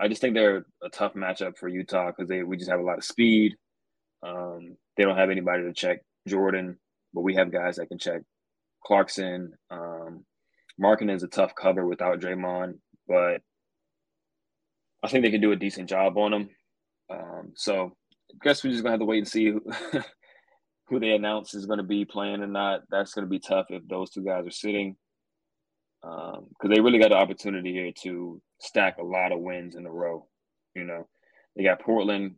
[0.00, 2.84] I just think they're a tough matchup for Utah because they we just have a
[2.84, 3.54] lot of speed.
[4.26, 6.78] Um, they don't have anybody to check Jordan,
[7.12, 8.22] but we have guys that can check
[8.84, 9.52] Clarkson.
[9.70, 10.24] Um,
[10.82, 13.40] Markkanen is a tough cover without Draymond, but
[15.02, 16.50] I think they can do a decent job on him.
[17.10, 17.92] Um, so
[18.32, 19.62] I guess we're just gonna have to wait and see who,
[20.88, 22.80] who they announce is going to be playing or not.
[22.90, 24.96] That's going to be tough if those two guys are sitting,
[26.02, 29.86] because um, they really got an opportunity here to stack a lot of wins in
[29.86, 30.26] a row.
[30.74, 31.06] You know,
[31.56, 32.36] they got Portland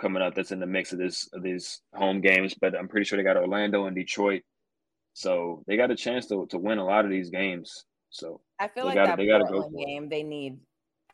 [0.00, 3.04] coming up that's in the mix of this of these home games, but I'm pretty
[3.04, 4.42] sure they got Orlando and Detroit.
[5.12, 7.84] So they got a chance to to win a lot of these games.
[8.10, 10.58] So I feel like gotta, that Portland go game, they need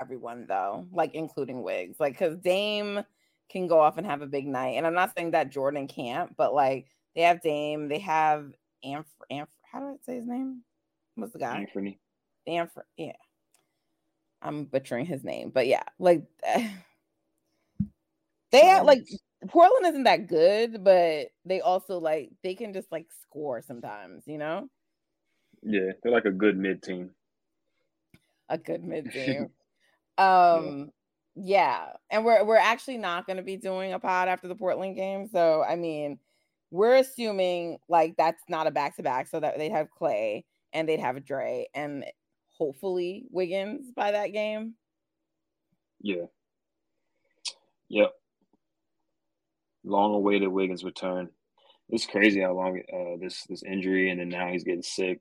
[0.00, 3.02] everyone though, like including Wiggs, like because Dame
[3.48, 6.36] can go off and have a big night, and I'm not saying that Jordan can't,
[6.36, 8.52] but like they have Dame, they have
[8.84, 10.62] Amf, Amf how do I say his name?
[11.16, 11.58] What's the guy?
[11.58, 11.98] Anthony.
[12.48, 13.12] Amf, yeah.
[14.42, 16.24] I'm butchering his name, but yeah, like
[18.52, 19.02] they have like
[19.48, 24.38] Portland isn't that good, but they also like they can just like score sometimes, you
[24.38, 24.68] know,
[25.62, 27.14] Yeah, they're like a good mid team.
[28.48, 29.52] a good mid team.
[30.18, 30.90] um,
[31.36, 34.96] yeah, and we're we're actually not going to be doing a pod after the Portland
[34.96, 36.18] game, so I mean,
[36.70, 40.88] we're assuming like that's not a back to back, so that they'd have Klay and
[40.88, 42.04] they'd have Dre and
[42.58, 44.74] hopefully Wiggins by that game.
[46.00, 46.26] Yeah.
[47.88, 48.12] Yep.
[49.84, 51.30] Long awaited Wiggins return.
[51.88, 55.20] It's crazy how long uh, this this injury and then now he's getting sick.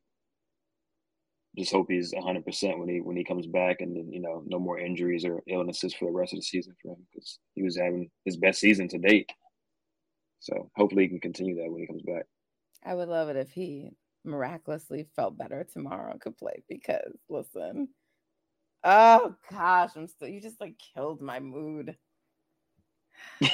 [1.57, 4.43] Just hope he's hundred percent when he when he comes back, and then you know
[4.45, 7.63] no more injuries or illnesses for the rest of the season for him because he
[7.63, 9.29] was having his best season to date.
[10.39, 12.25] So hopefully he can continue that when he comes back.
[12.83, 13.91] I would love it if he
[14.25, 17.89] miraculously felt better tomorrow and could play because listen.
[18.83, 21.95] Oh gosh, I'm still you just like killed my mood.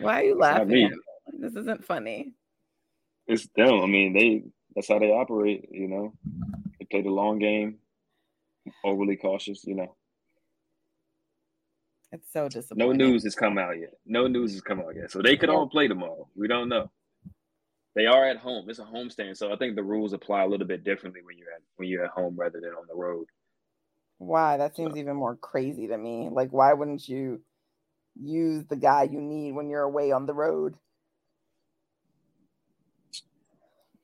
[0.00, 0.90] Why are you laughing?
[1.38, 2.32] This isn't funny.
[3.26, 3.80] It's them.
[3.82, 4.44] I mean, they
[4.74, 5.68] that's how they operate.
[5.70, 6.12] You know,
[6.78, 7.78] they play the long game,
[8.84, 9.64] overly cautious.
[9.64, 9.96] You know,
[12.12, 12.98] It's so disappointing.
[12.98, 13.94] no news has come out yet.
[14.06, 15.10] No news has come out yet.
[15.10, 16.28] So they could all play tomorrow.
[16.36, 16.90] We don't know.
[17.96, 18.68] They are at home.
[18.68, 21.50] It's a homestand, so I think the rules apply a little bit differently when you're
[21.50, 23.26] at when you're at home rather than on the road.
[24.18, 24.58] Why?
[24.58, 26.28] That seems even more crazy to me.
[26.30, 27.40] Like, why wouldn't you
[28.14, 30.76] use the guy you need when you're away on the road?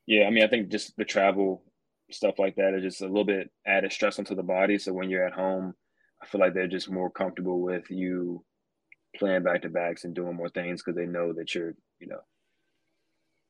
[0.07, 1.63] Yeah, I mean, I think just the travel
[2.11, 4.79] stuff like that is just a little bit added stress onto the body.
[4.79, 5.75] So when you're at home,
[6.23, 8.43] I feel like they're just more comfortable with you
[9.17, 12.21] playing back to backs and doing more things because they know that you're, you know,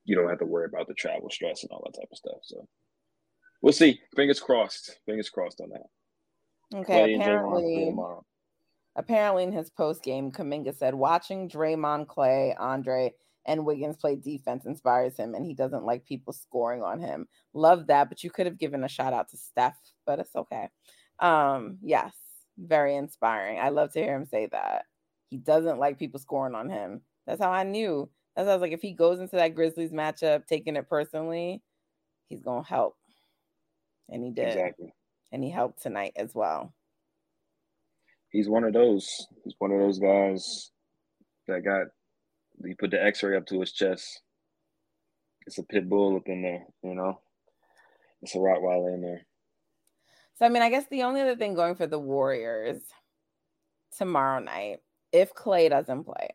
[0.04, 2.38] you don't have to worry about the travel stress and all that type of stuff.
[2.42, 2.66] So
[3.60, 4.00] we'll see.
[4.16, 4.98] Fingers crossed.
[5.06, 6.78] Fingers crossed on that.
[6.78, 7.94] Okay, play apparently,
[8.96, 13.12] apparently in his post game, Kuminga said watching Draymond, Klay, Andre,
[13.44, 17.26] and Wiggins play defense inspires him, and he doesn't like people scoring on him.
[17.52, 20.68] Love that, but you could have given a shout out to Steph, but it's okay.
[21.18, 22.14] Um, yes,
[22.58, 23.58] very inspiring.
[23.58, 24.84] I love to hear him say that.
[25.28, 27.02] He doesn't like people scoring on him.
[27.26, 28.08] That's how I knew.
[28.34, 31.62] That's how I was like, if he goes into that Grizzlies matchup taking it personally,
[32.28, 32.96] he's gonna help.
[34.08, 34.48] And he did.
[34.48, 34.94] Exactly.
[35.32, 36.72] And he helped tonight as well.
[38.30, 39.26] He's one of those.
[39.44, 40.70] He's one of those guys
[41.46, 41.88] that got
[42.64, 44.22] he put the X-ray up to his chest.
[45.46, 47.20] It's a pit bull up in there, you know.
[48.22, 49.26] It's a Rottweiler in there.
[50.38, 52.80] So I mean, I guess the only other thing going for the Warriors
[53.96, 54.78] tomorrow night,
[55.12, 56.30] if Klay doesn't play,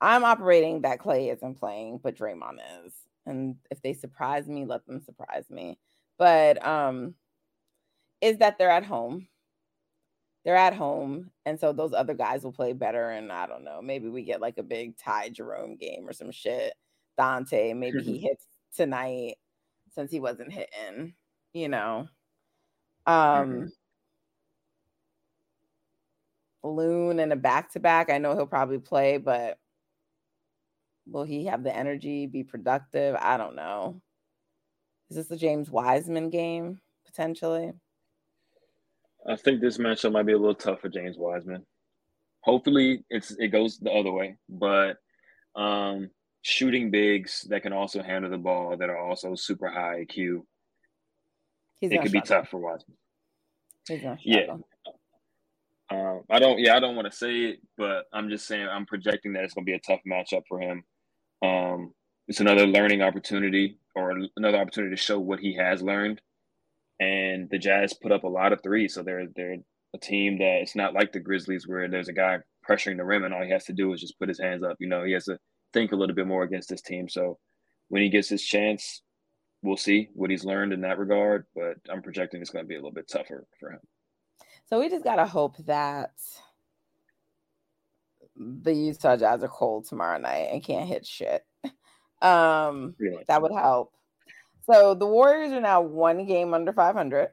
[0.00, 2.92] I'm operating that Klay isn't playing, but Draymond is.
[3.26, 5.78] And if they surprise me, let them surprise me.
[6.18, 7.14] But um,
[8.20, 9.28] is that they're at home.
[10.44, 13.10] They're at home, and so those other guys will play better.
[13.10, 16.30] And I don't know, maybe we get like a big Ty Jerome game or some
[16.30, 16.72] shit.
[17.18, 19.36] Dante, maybe he hits tonight
[19.94, 21.14] since he wasn't hitting,
[21.52, 22.08] you know.
[23.06, 23.70] Um
[26.62, 28.10] Loon and a back to back.
[28.10, 29.58] I know he'll probably play, but
[31.10, 33.16] will he have the energy, be productive?
[33.20, 34.00] I don't know.
[35.10, 37.72] Is this the James Wiseman game potentially?
[39.26, 41.64] I think this matchup might be a little tough for James Wiseman.
[42.40, 44.98] Hopefully, it's it goes the other way, but
[45.56, 46.10] um,
[46.42, 50.42] shooting bigs that can also handle the ball that are also super high IQ.
[51.80, 52.96] He's it could be tough for Wiseman.
[53.88, 54.56] He's Yeah.
[55.90, 56.58] Um, I don't.
[56.58, 59.54] Yeah, I don't want to say it, but I'm just saying I'm projecting that it's
[59.54, 60.84] going to be a tough matchup for him.
[61.42, 61.92] Um,
[62.26, 66.20] it's another learning opportunity or another opportunity to show what he has learned.
[67.00, 69.58] And the Jazz put up a lot of threes, so they're they're
[69.94, 73.24] a team that it's not like the Grizzlies where there's a guy pressuring the rim
[73.24, 74.76] and all he has to do is just put his hands up.
[74.80, 75.38] You know, he has to
[75.72, 77.08] think a little bit more against this team.
[77.08, 77.38] So
[77.88, 79.02] when he gets his chance,
[79.62, 81.46] we'll see what he's learned in that regard.
[81.54, 83.80] But I'm projecting it's going to be a little bit tougher for him.
[84.68, 86.10] So we just gotta hope that
[88.38, 91.44] the Utah Jazz are cold tomorrow night and can't hit shit.
[92.20, 93.22] Um, Really?
[93.28, 93.92] that would help.
[94.66, 97.28] So the Warriors are now one game under 500.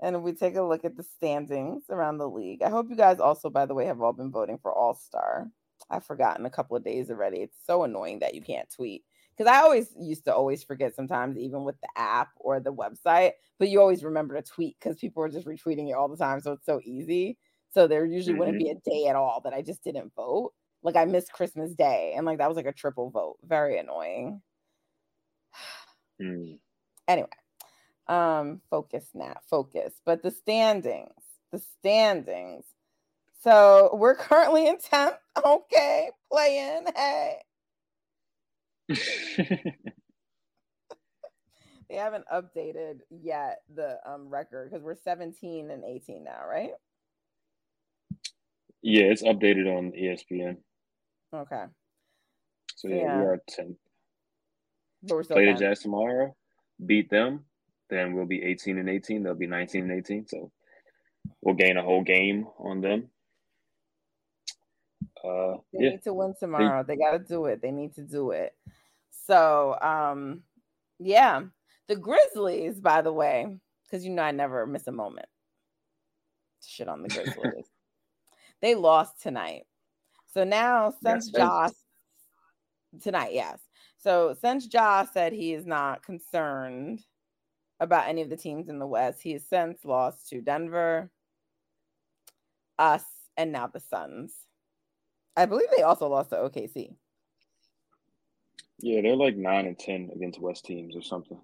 [0.00, 2.96] And if we take a look at the standings around the league, I hope you
[2.96, 5.48] guys also, by the way, have all been voting for All Star.
[5.88, 7.38] I've forgotten a couple of days already.
[7.38, 9.04] It's so annoying that you can't tweet
[9.36, 13.32] because I always used to always forget sometimes, even with the app or the website,
[13.58, 16.40] but you always remember to tweet because people are just retweeting it all the time.
[16.40, 17.38] So it's so easy.
[17.74, 20.52] So there usually wouldn't be a day at all that I just didn't vote.
[20.82, 23.36] Like I missed Christmas Day and like that was like a triple vote.
[23.44, 24.40] Very annoying.
[26.22, 26.60] Mm.
[27.08, 27.26] Anyway,
[28.06, 29.92] um, focus now, focus.
[30.06, 31.10] But the standings,
[31.50, 32.64] the standings.
[33.42, 35.16] So we're currently in 10th.
[35.44, 36.86] Okay, playing.
[36.94, 37.38] Hey.
[41.88, 46.72] They haven't updated yet the um record because we're 17 and 18 now, right?
[48.84, 50.58] Yeah, it's updated on ESPN.
[51.32, 51.64] Okay.
[52.76, 53.18] So yeah, Yeah.
[53.18, 53.76] we are 10.
[55.02, 56.36] But we're still Play the Jazz tomorrow,
[56.84, 57.46] beat them,
[57.90, 59.22] then we'll be 18 and 18.
[59.22, 60.26] They'll be 19 and 18.
[60.28, 60.52] So
[61.42, 63.10] we'll gain a whole game on them.
[65.24, 66.84] Uh, They yeah, need to win tomorrow.
[66.84, 67.62] They got to do it.
[67.62, 68.54] They need to do it.
[69.10, 70.42] So, um,
[70.98, 71.42] yeah,
[71.88, 75.26] the Grizzlies, by the way, because you know I never miss a moment.
[76.62, 77.66] Shit on the Grizzlies.
[78.64, 79.66] They lost tonight.
[80.32, 81.72] So now since Yes, Josh
[83.02, 83.60] tonight, yes.
[83.98, 87.04] So since Josh said he is not concerned
[87.78, 91.10] about any of the teams in the West, he has since lost to Denver,
[92.78, 93.04] us,
[93.36, 94.32] and now the Suns.
[95.36, 96.96] I believe they also lost to OKC.
[98.78, 101.38] yeah, they're like 9 and 10 against West teams or something.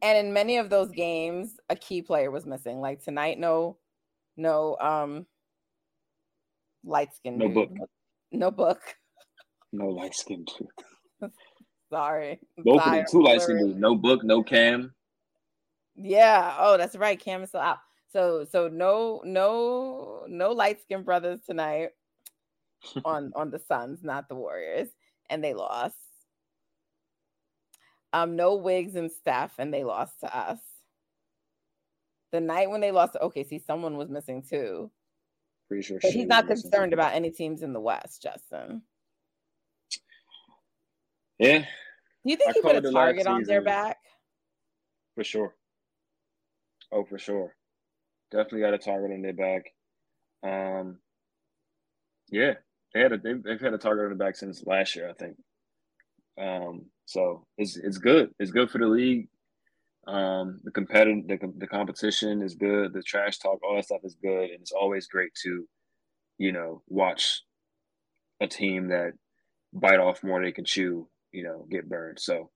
[0.00, 2.80] And in many of those games, a key player was missing.
[2.80, 3.76] Like tonight, no,
[4.38, 5.26] no, um,
[6.86, 7.70] light skin, No book.
[8.32, 8.80] no book.
[9.72, 10.48] No light skinned
[11.20, 11.30] dude.
[11.92, 13.78] Sorry, Both of them, two light skinned dudes.
[13.78, 14.94] No book, no cam.
[15.96, 16.54] Yeah.
[16.58, 17.18] Oh, that's right.
[17.20, 17.78] Cam is still out.
[18.12, 21.90] So, so no, no, no light skinned brothers tonight
[23.04, 24.88] on on the Suns, not the Warriors,
[25.28, 25.96] and they lost.
[28.12, 30.58] Um, no Wiggs and Steph, and they lost to us.
[32.32, 34.90] The night when they lost to OKC, someone was missing too.
[35.68, 35.98] Pretty sure.
[36.00, 38.82] But Shea he's not concerned about any teams in the West, Justin.
[41.38, 41.66] Yeah, Do
[42.24, 43.98] you think I he put a called it last target on their back?
[45.14, 45.54] for sure.
[46.92, 47.54] Oh, for sure.
[48.30, 49.72] Definitely got a target on their back.
[50.42, 50.98] Um,
[52.30, 52.54] yeah,
[52.94, 55.12] they had a they've, they've had a target on the back since last year, I
[55.12, 55.36] think.
[56.40, 58.30] Um, so it's it's good.
[58.38, 59.28] It's good for the league.
[60.06, 62.92] Um, the competitive the, the competition is good.
[62.92, 65.66] The trash talk, all that stuff is good, and it's always great to,
[66.38, 67.42] you know, watch
[68.40, 69.12] a team that
[69.72, 71.08] bite off more than they can chew.
[71.32, 72.20] You know, get burned.
[72.20, 72.50] So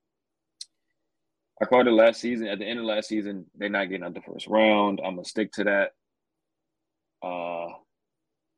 [1.60, 2.46] I called it last season.
[2.46, 5.00] At the end of last season, they're not getting out the first round.
[5.04, 5.90] I'm gonna stick to that.
[7.22, 7.74] Uh,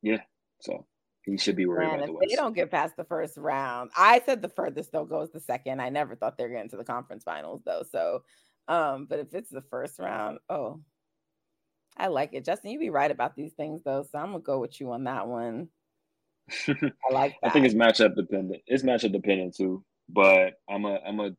[0.02, 0.20] yeah.
[0.60, 0.86] So
[1.24, 2.26] he should be worried Man, about the West.
[2.28, 5.40] they don't get past the first round, I said the furthest they'll go is the
[5.40, 5.80] second.
[5.80, 7.84] I never thought they're getting to the conference finals though.
[7.90, 8.22] So,
[8.68, 10.80] um, but if it's the first round, oh,
[11.96, 12.44] I like it.
[12.44, 15.04] Justin, you be right about these things though, so I'm gonna go with you on
[15.04, 15.68] that one.
[16.68, 16.74] I
[17.12, 17.48] like that.
[17.48, 18.62] I think it's matchup dependent.
[18.66, 19.84] It's matchup dependent too.
[20.08, 21.30] But I'm a I'm a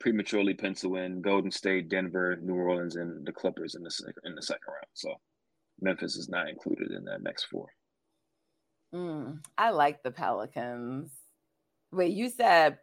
[0.00, 4.34] prematurely pencil in Golden State, Denver, New Orleans, and the Clippers in the second in
[4.34, 4.86] the second round.
[4.92, 5.14] So
[5.80, 7.68] Memphis is not included in that next four.
[8.94, 11.10] Mm, I like the Pelicans.
[11.90, 12.78] Wait, you said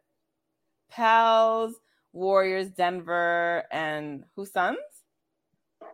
[0.89, 1.74] Pels,
[2.14, 4.78] Warriors, Denver, and who Suns?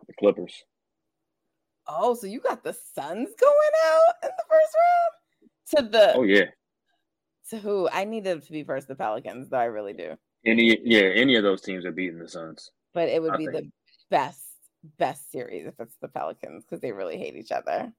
[0.06, 0.64] The Clippers.
[1.86, 6.22] Oh, so you got the Suns going out in the first round to the Oh
[6.22, 6.46] yeah.
[7.50, 7.88] to who?
[7.90, 8.88] I need them to be first.
[8.88, 10.16] The Pelicans, though I really do.
[10.44, 12.70] Any yeah, any of those teams are beating the Suns.
[12.94, 13.70] But it would I be the
[14.10, 14.44] best
[14.96, 17.92] best series if it's the Pelicans because they really hate each other.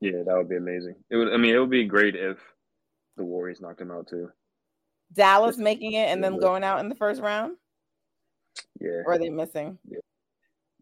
[0.00, 0.96] Yeah, that would be amazing.
[1.10, 2.38] It would I mean it would be great if
[3.16, 4.30] the Warriors knocked them out too.
[5.14, 6.30] Dallas making it and yeah.
[6.40, 7.56] going out in the first round,
[8.80, 9.02] Yeah.
[9.06, 9.78] or are they missing?
[9.88, 9.98] Yeah.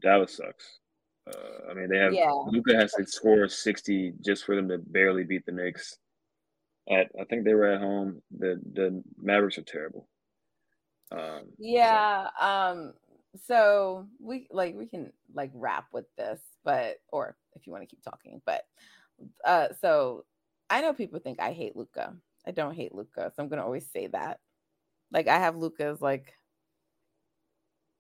[0.00, 0.78] Dallas sucks.
[1.26, 2.32] Uh, I mean, they have Yeah.
[2.32, 5.98] Luka has to score sixty just for them to barely beat the Knicks.
[6.90, 8.20] At I think they were at home.
[8.36, 10.08] The the Mavericks are terrible.
[11.12, 12.30] Um, so- Yeah.
[12.40, 12.94] Um.
[13.46, 17.86] So we like we can like wrap with this, but or if you want to
[17.94, 18.64] keep talking, but
[19.44, 19.68] uh.
[19.80, 20.24] So
[20.70, 22.16] I know people think I hate Luka.
[22.46, 24.40] I don't hate Luka, so I'm gonna always say that.
[25.12, 26.34] Like I have Luka as like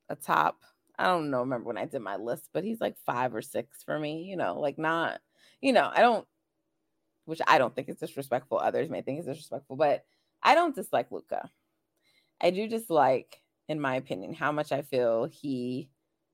[0.08, 0.62] a top.
[0.98, 1.40] I don't know.
[1.40, 4.24] Remember when I did my list, but he's like five or six for me.
[4.24, 5.20] You know, like not.
[5.60, 6.26] You know, I don't.
[7.24, 8.58] Which I don't think is disrespectful.
[8.58, 10.04] Others may think is disrespectful, but
[10.42, 11.48] I don't dislike Luka.
[12.40, 15.88] I do dislike, in my opinion, how much I feel he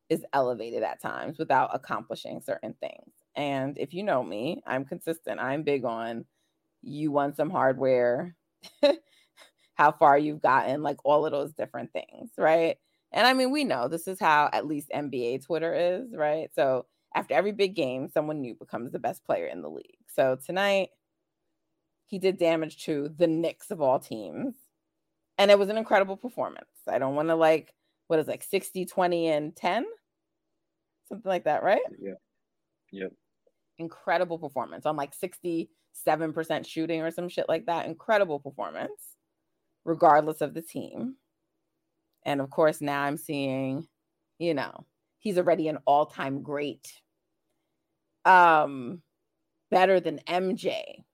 [0.09, 3.13] is elevated at times without accomplishing certain things.
[3.37, 5.39] And if you know me, I'm consistent.
[5.39, 6.25] I'm big on
[6.83, 8.35] you want some hardware,
[9.75, 12.77] how far you've gotten, like all of those different things, right?
[13.13, 16.51] And I mean, we know this is how at least NBA Twitter is, right?
[16.55, 19.97] So after every big game, someone new becomes the best player in the league.
[20.15, 20.91] So tonight,
[22.07, 24.55] he did damage to the Knicks of all teams
[25.39, 26.67] and it was an incredible performance.
[26.89, 27.73] I don't want to like
[28.09, 29.85] what is it, like 60, 20, and 10?
[31.09, 31.81] Something like that, right?
[32.01, 32.15] Yeah.
[32.91, 33.13] Yep.
[33.79, 35.15] Incredible performance on like
[36.07, 37.87] 67% shooting or some shit like that.
[37.87, 39.17] Incredible performance,
[39.85, 41.17] regardless of the team.
[42.25, 43.87] And of course, now I'm seeing,
[44.39, 44.87] you know,
[45.19, 46.93] he's already an all-time great.
[48.25, 49.03] Um,
[49.71, 51.05] better than MJ,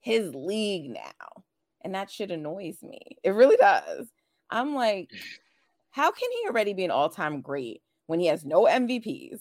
[0.00, 1.44] his league now
[1.82, 3.00] and that shit annoys me.
[3.22, 4.08] It really does.
[4.50, 5.10] I'm like,
[5.90, 9.40] how can he already be an all time great when he has no MVPs?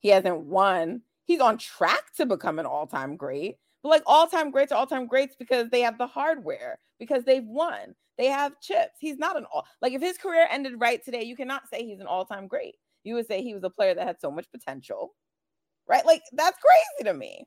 [0.00, 1.02] He hasn't won.
[1.24, 3.56] He's on track to become an all time great.
[3.84, 7.22] But like all time greats are all time greats because they have the hardware, because
[7.24, 8.94] they've won, they have chips.
[8.98, 12.00] He's not an all like if his career ended right today, you cannot say he's
[12.00, 12.76] an all time great.
[13.04, 15.14] You would say he was a player that had so much potential,
[15.86, 16.04] right?
[16.06, 17.44] Like that's crazy to me.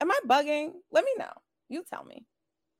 [0.00, 0.72] Am I bugging?
[0.90, 1.30] Let me know.
[1.68, 2.26] You tell me.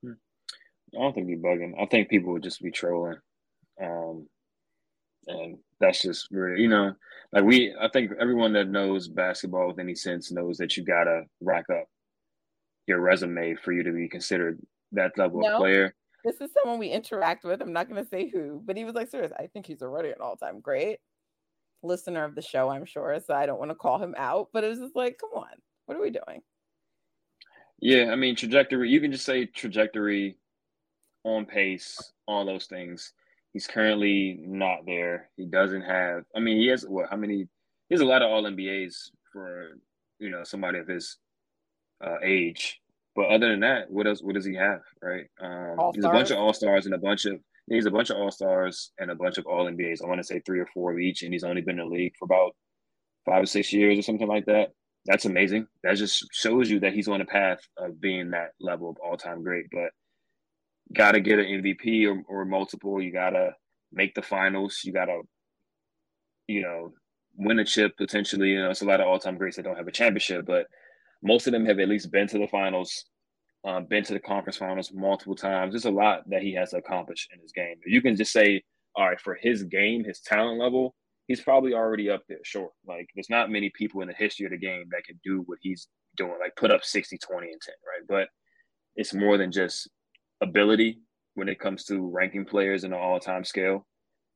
[0.05, 1.81] I don't think you're bugging.
[1.81, 3.19] I think people would just be trolling.
[3.81, 4.29] Um,
[5.29, 6.93] and that's just really, you know,
[7.33, 11.23] like we, I think everyone that knows basketball with any sense knows that you gotta
[11.41, 11.87] rack up
[12.87, 14.61] your resume for you to be considered
[14.93, 15.55] that level No.
[15.55, 15.95] of player.
[16.25, 17.61] This is someone we interact with.
[17.61, 19.33] I'm not going to say who, but he was like, serious.
[19.39, 20.99] I think he's already an all time great
[21.83, 23.19] listener of the show, I'm sure.
[23.21, 25.51] So I don't want to call him out, but it was just like, come on,
[25.87, 26.41] what are we doing?
[27.81, 28.89] Yeah, I mean trajectory.
[28.89, 30.39] You can just say trajectory,
[31.25, 33.13] on pace, all those things.
[33.53, 35.31] He's currently not there.
[35.37, 36.25] He doesn't have.
[36.37, 37.11] I mean, he has what?
[37.11, 37.47] How many?
[37.89, 39.79] He has a lot of All NBAs for
[40.19, 41.19] you know somebody of his
[42.05, 42.81] uh, age.
[43.17, 44.23] But other than that, what else?
[44.23, 44.81] What does he have?
[45.03, 45.27] Right?
[45.41, 46.87] Um, he's a bunch of All-Stars?
[46.87, 47.41] And a bunch of.
[47.67, 50.05] He's a bunch of All Stars and a bunch of All NBAs.
[50.05, 51.95] I want to say three or four of each, and he's only been in the
[51.95, 52.55] league for about
[53.25, 54.73] five or six years or something like that.
[55.07, 55.67] That's amazing.
[55.83, 59.17] That just shows you that he's on a path of being that level of all
[59.17, 59.67] time great.
[59.73, 59.91] But
[60.93, 63.01] got to get an MVP or, or multiple.
[63.01, 63.53] You got to
[63.93, 64.81] make the finals.
[64.85, 65.23] You got to,
[66.49, 66.93] you know,
[67.37, 68.51] win a chip potentially.
[68.51, 70.67] You know, it's a lot of all time greats that don't have a championship, but
[71.25, 73.07] most of them have at least been to the finals,
[73.65, 75.73] um, been to the conference finals multiple times.
[75.73, 77.77] There's a lot that he has to accomplish in his game.
[77.87, 78.63] You can just say,
[78.95, 80.95] all right, for his game, his talent level,
[81.27, 82.39] he's probably already up there.
[82.45, 82.71] Sure.
[82.87, 85.59] Like, there's not many people in the history of the game that can do what
[85.63, 88.07] he's doing, like put up 60, 20, and 10, right?
[88.07, 88.29] But
[88.97, 89.89] it's more than just
[90.43, 91.01] ability
[91.35, 93.87] when it comes to ranking players in an all-time scale.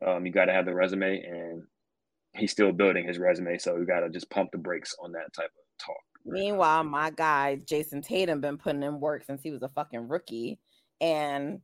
[0.05, 1.63] Um, you got to have the resume, and
[2.35, 5.33] he's still building his resume, so you got to just pump the brakes on that
[5.35, 5.97] type of talk.
[6.25, 10.59] Meanwhile, my guy Jayson Tatum been putting in work since he was a fucking rookie
[11.01, 11.61] and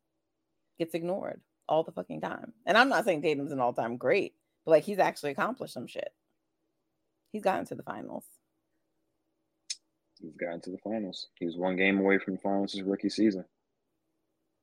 [0.79, 2.53] gets ignored all the fucking time.
[2.67, 4.35] And I'm not saying Tatum's an all-time great,
[4.65, 6.13] but like he's actually accomplished some shit.
[7.33, 8.25] He's gotten to the finals.
[10.21, 11.29] He's gotten to the finals.
[11.39, 13.45] He was one game away from the finals his rookie season.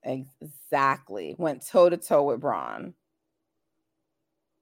[0.03, 1.35] Exactly.
[1.37, 2.93] Went toe to toe with Bron.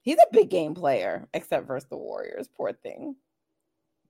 [0.02, 2.50] He's a big game player, except versus the Warriors.
[2.58, 3.16] Poor thing.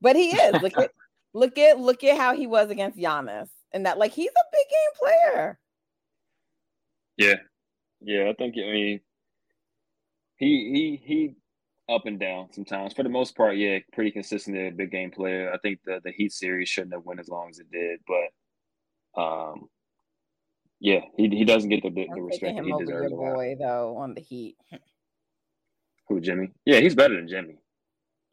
[0.01, 0.53] But he is.
[0.63, 0.91] At
[1.33, 3.49] look at look at how he was against Giannis.
[3.71, 5.59] And that like he's a big game player.
[7.17, 7.35] Yeah,
[8.01, 8.29] yeah.
[8.29, 8.99] I think I mean
[10.37, 11.35] he he he
[11.93, 12.93] up and down sometimes.
[12.93, 15.51] For the most part, yeah, pretty consistently a big game player.
[15.53, 19.21] I think the the Heat series shouldn't have went as long as it did, but
[19.21, 19.69] um,
[20.79, 23.11] yeah, he he doesn't get the the, the respect him he over deserves.
[23.11, 23.35] lot.
[23.35, 24.55] boy though on the Heat.
[26.07, 26.51] Who Jimmy?
[26.65, 27.57] Yeah, he's better than Jimmy.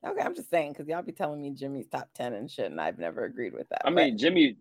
[0.06, 2.80] Okay, I'm just saying because y'all be telling me Jimmy's top ten and shit, and
[2.80, 3.82] I've never agreed with that.
[3.84, 4.56] I but- mean, Jimmy.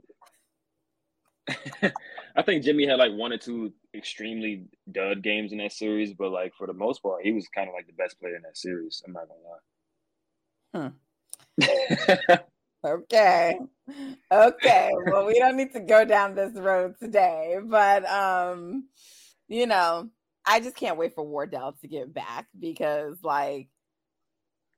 [2.35, 6.31] I think Jimmy had like one or two extremely dud games in that series, but
[6.31, 8.57] like for the most part, he was kind of like the best player in that
[8.57, 9.03] series.
[9.05, 9.27] I'm not
[10.73, 10.89] gonna lie.
[12.27, 12.35] Hmm.
[12.85, 13.59] okay.
[14.31, 14.91] Okay.
[15.05, 18.87] Well, we don't need to go down this road today, but um,
[19.47, 20.09] you know,
[20.45, 23.69] I just can't wait for Wardell to get back because like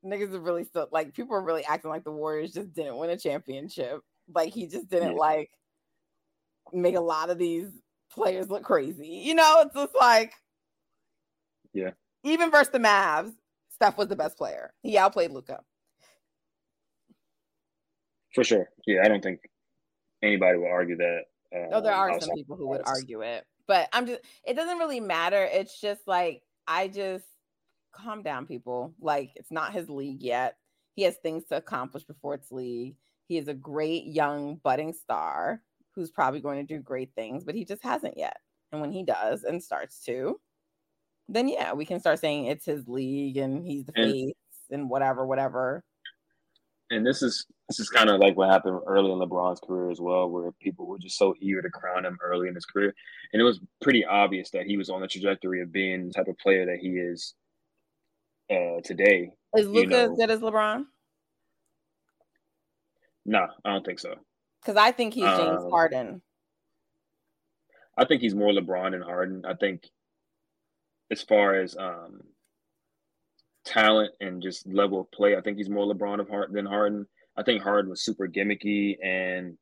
[0.05, 3.09] niggas are really still like people are really acting like the Warriors just didn't win
[3.09, 4.01] a championship.
[4.33, 5.19] Like he just didn't yeah.
[5.19, 5.49] like
[6.73, 7.69] make a lot of these
[8.11, 9.07] players look crazy.
[9.07, 10.33] You know, it's just like
[11.73, 11.91] Yeah.
[12.23, 13.33] Even versus the Mavs,
[13.69, 14.73] Steph was the best player.
[14.81, 15.61] He outplayed Luka.
[18.33, 18.69] For sure.
[18.85, 19.39] Yeah, I don't think
[20.21, 21.21] anybody will argue that.
[21.55, 24.21] Uh, oh, there are some people who would argue it, but I'm just.
[24.45, 25.47] It doesn't really matter.
[25.49, 27.25] It's just like I just
[27.91, 28.93] calm down, people.
[28.99, 30.57] Like it's not his league yet.
[30.95, 32.95] He has things to accomplish before it's league.
[33.27, 35.61] He is a great young budding star
[35.93, 38.37] who's probably going to do great things, but he just hasn't yet.
[38.71, 40.39] And when he does and starts to,
[41.29, 44.33] then yeah, we can start saying it's his league and he's the and, face
[44.71, 45.83] and whatever, whatever.
[46.89, 49.99] And this is this is kind of like what happened early in LeBron's career as
[49.99, 52.93] well, where people were just so eager to crown him early in his career.
[53.33, 56.27] And it was pretty obvious that he was on the trajectory of being the type
[56.27, 57.33] of player that he is
[58.51, 59.31] uh, today.
[59.55, 60.85] Is Luka you know, as good as LeBron?
[63.25, 64.15] No, nah, I don't think so.
[64.61, 66.21] Because I think he's James um, Harden.
[67.97, 69.43] I think he's more LeBron than Harden.
[69.45, 69.83] I think
[71.11, 72.21] as far as um,
[73.65, 77.05] talent and just level of play, I think he's more LeBron of Harden than Harden.
[77.35, 79.57] I think Harden was super gimmicky and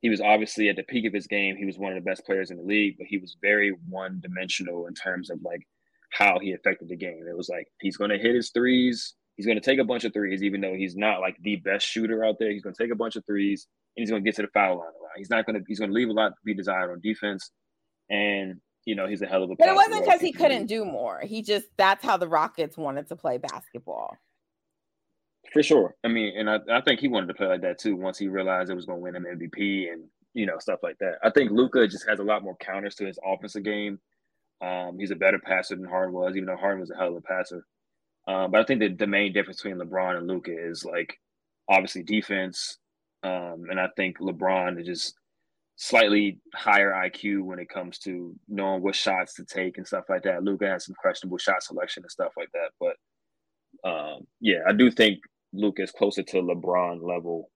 [0.00, 1.56] he was obviously at the peak of his game.
[1.56, 4.20] He was one of the best players in the league, but he was very one
[4.22, 5.66] dimensional in terms of like
[6.10, 7.24] how he affected the game.
[7.28, 9.14] It was like he's going to hit his threes.
[9.36, 11.86] He's going to take a bunch of threes, even though he's not like the best
[11.86, 12.50] shooter out there.
[12.50, 14.48] He's going to take a bunch of threes and he's going to get to the
[14.48, 15.12] foul line a lot.
[15.16, 15.64] He's not going to.
[15.66, 17.50] He's going to leave a lot to be desired on defense,
[18.08, 19.56] and you know he's a hell of a.
[19.56, 19.68] Player.
[19.68, 21.20] But it wasn't because he couldn't do more.
[21.22, 24.16] He just that's how the Rockets wanted to play basketball.
[25.52, 25.96] For sure.
[26.04, 27.96] I mean, and I, I think he wanted to play like that too.
[27.96, 30.04] Once he realized it was going to win him MVP and
[30.34, 31.14] you know stuff like that.
[31.24, 33.98] I think Luka just has a lot more counters to his offensive game
[34.62, 37.16] um, he's a better passer than Harden was, even though Harden was a hell of
[37.16, 37.64] a passer.
[38.28, 41.16] Um, but I think that the main difference between LeBron and Luka is like
[41.68, 42.78] obviously defense,
[43.22, 45.14] um, and I think LeBron is just
[45.76, 50.22] slightly higher IQ when it comes to knowing what shots to take and stuff like
[50.24, 50.44] that.
[50.44, 54.90] Luka has some questionable shot selection and stuff like that, but um, yeah, I do
[54.90, 55.20] think
[55.52, 57.50] Luka is closer to LeBron level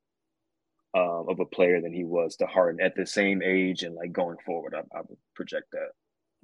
[0.94, 4.12] um, of a player than he was to Harden at the same age and like
[4.12, 4.74] going forward.
[4.74, 5.90] I, I would project that.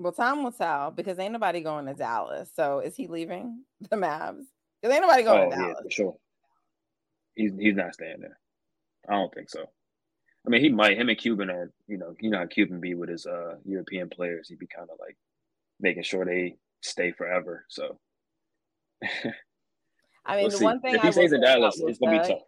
[0.00, 2.50] Well, time will tell because ain't nobody going to Dallas.
[2.56, 4.46] So is he leaving the Mavs?
[4.80, 5.74] Because ain't nobody going oh, to Dallas.
[5.76, 6.16] Yeah, for sure.
[7.34, 8.38] He's he's not staying there.
[9.08, 9.64] I don't think so.
[10.46, 10.96] I mean, he might.
[10.96, 14.08] Him and Cuban are, you know, you know how Cuban be with his uh European
[14.08, 14.48] players.
[14.48, 15.18] He'd be kind of like
[15.78, 17.66] making sure they stay forever.
[17.68, 17.98] So,
[20.24, 20.64] I mean, we'll the see.
[20.64, 22.42] one thing if he stays in Dallas, it's gonna be tough.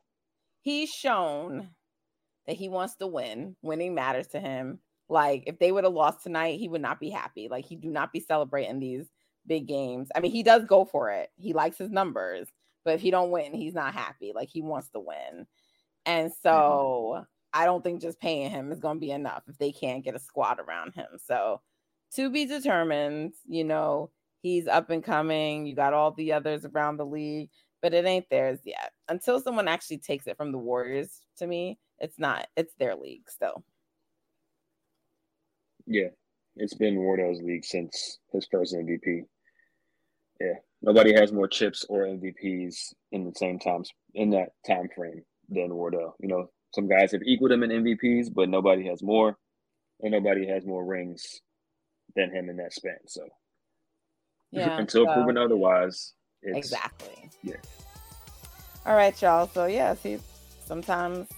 [0.62, 1.68] He's shown
[2.46, 3.56] that he wants to win.
[3.60, 4.78] Winning matters to him.
[5.12, 7.46] Like if they would have lost tonight, he would not be happy.
[7.50, 9.06] Like he do not be celebrating these
[9.46, 10.08] big games.
[10.16, 11.28] I mean, he does go for it.
[11.36, 12.48] He likes his numbers,
[12.82, 14.32] but if he don't win, he's not happy.
[14.34, 15.46] Like he wants to win.
[16.06, 16.48] And mm-hmm.
[16.48, 17.24] so mm-hmm.
[17.52, 20.16] I don't think just paying him is going to be enough if they can't get
[20.16, 21.08] a squad around him.
[21.22, 21.60] So
[22.14, 24.10] to be determined, you know,
[24.40, 25.66] he's up and coming.
[25.66, 27.50] You got all the others around the league,
[27.82, 28.92] but it ain't theirs yet.
[29.10, 33.28] Until someone actually takes it from the Warriors to me, it's not, it's their league
[33.28, 33.62] still.
[35.86, 36.08] Yeah,
[36.56, 39.22] it's been Wardell's league since his first MVP.
[40.40, 45.22] Yeah, nobody has more chips or MVPs in the same times in that time frame
[45.48, 46.16] than Wardell.
[46.20, 49.38] You know, some guys have equaled him in MVPs, but nobody has more,
[50.00, 51.40] and nobody has more rings
[52.16, 52.98] than him in that span.
[53.06, 53.22] So,
[54.50, 57.30] yeah, until so, proven otherwise, exactly.
[57.42, 57.56] Yeah.
[58.84, 59.46] All right, y'all.
[59.48, 60.18] So yeah, see,
[60.64, 61.28] sometimes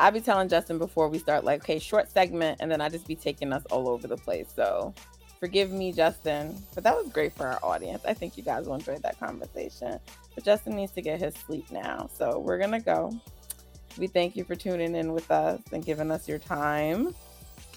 [0.00, 3.06] I be telling Justin before we start, like, okay, short segment, and then I just
[3.08, 4.46] be taking us all over the place.
[4.54, 4.94] So
[5.40, 8.04] forgive me, Justin, but that was great for our audience.
[8.06, 9.98] I think you guys will enjoy that conversation.
[10.36, 12.08] But Justin needs to get his sleep now.
[12.14, 13.12] So we're gonna go.
[13.98, 17.12] We thank you for tuning in with us and giving us your time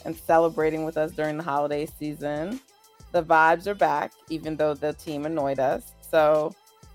[0.05, 2.59] and celebrating with us during the holiday season.
[3.13, 5.93] The vibes are back, even though the team annoyed us.
[6.07, 6.53] So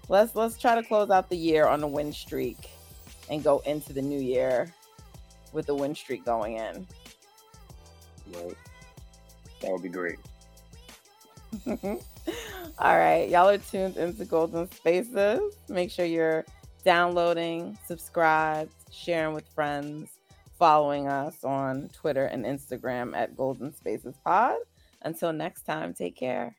[0.08, 2.70] let's let's try to close out the year on a win streak
[3.28, 4.72] and go into the new year
[5.52, 6.86] with the win streak going in.
[8.32, 8.56] Right.
[9.60, 10.18] That would be great.
[11.66, 11.78] All
[12.78, 13.28] right.
[13.28, 15.40] Y'all are tuned into Golden Spaces.
[15.68, 16.44] Make sure you're
[16.84, 20.10] downloading, subscribed, sharing with friends,
[20.58, 24.56] following us on Twitter and Instagram at Golden Spaces Pod.
[25.02, 26.56] Until next time, take care.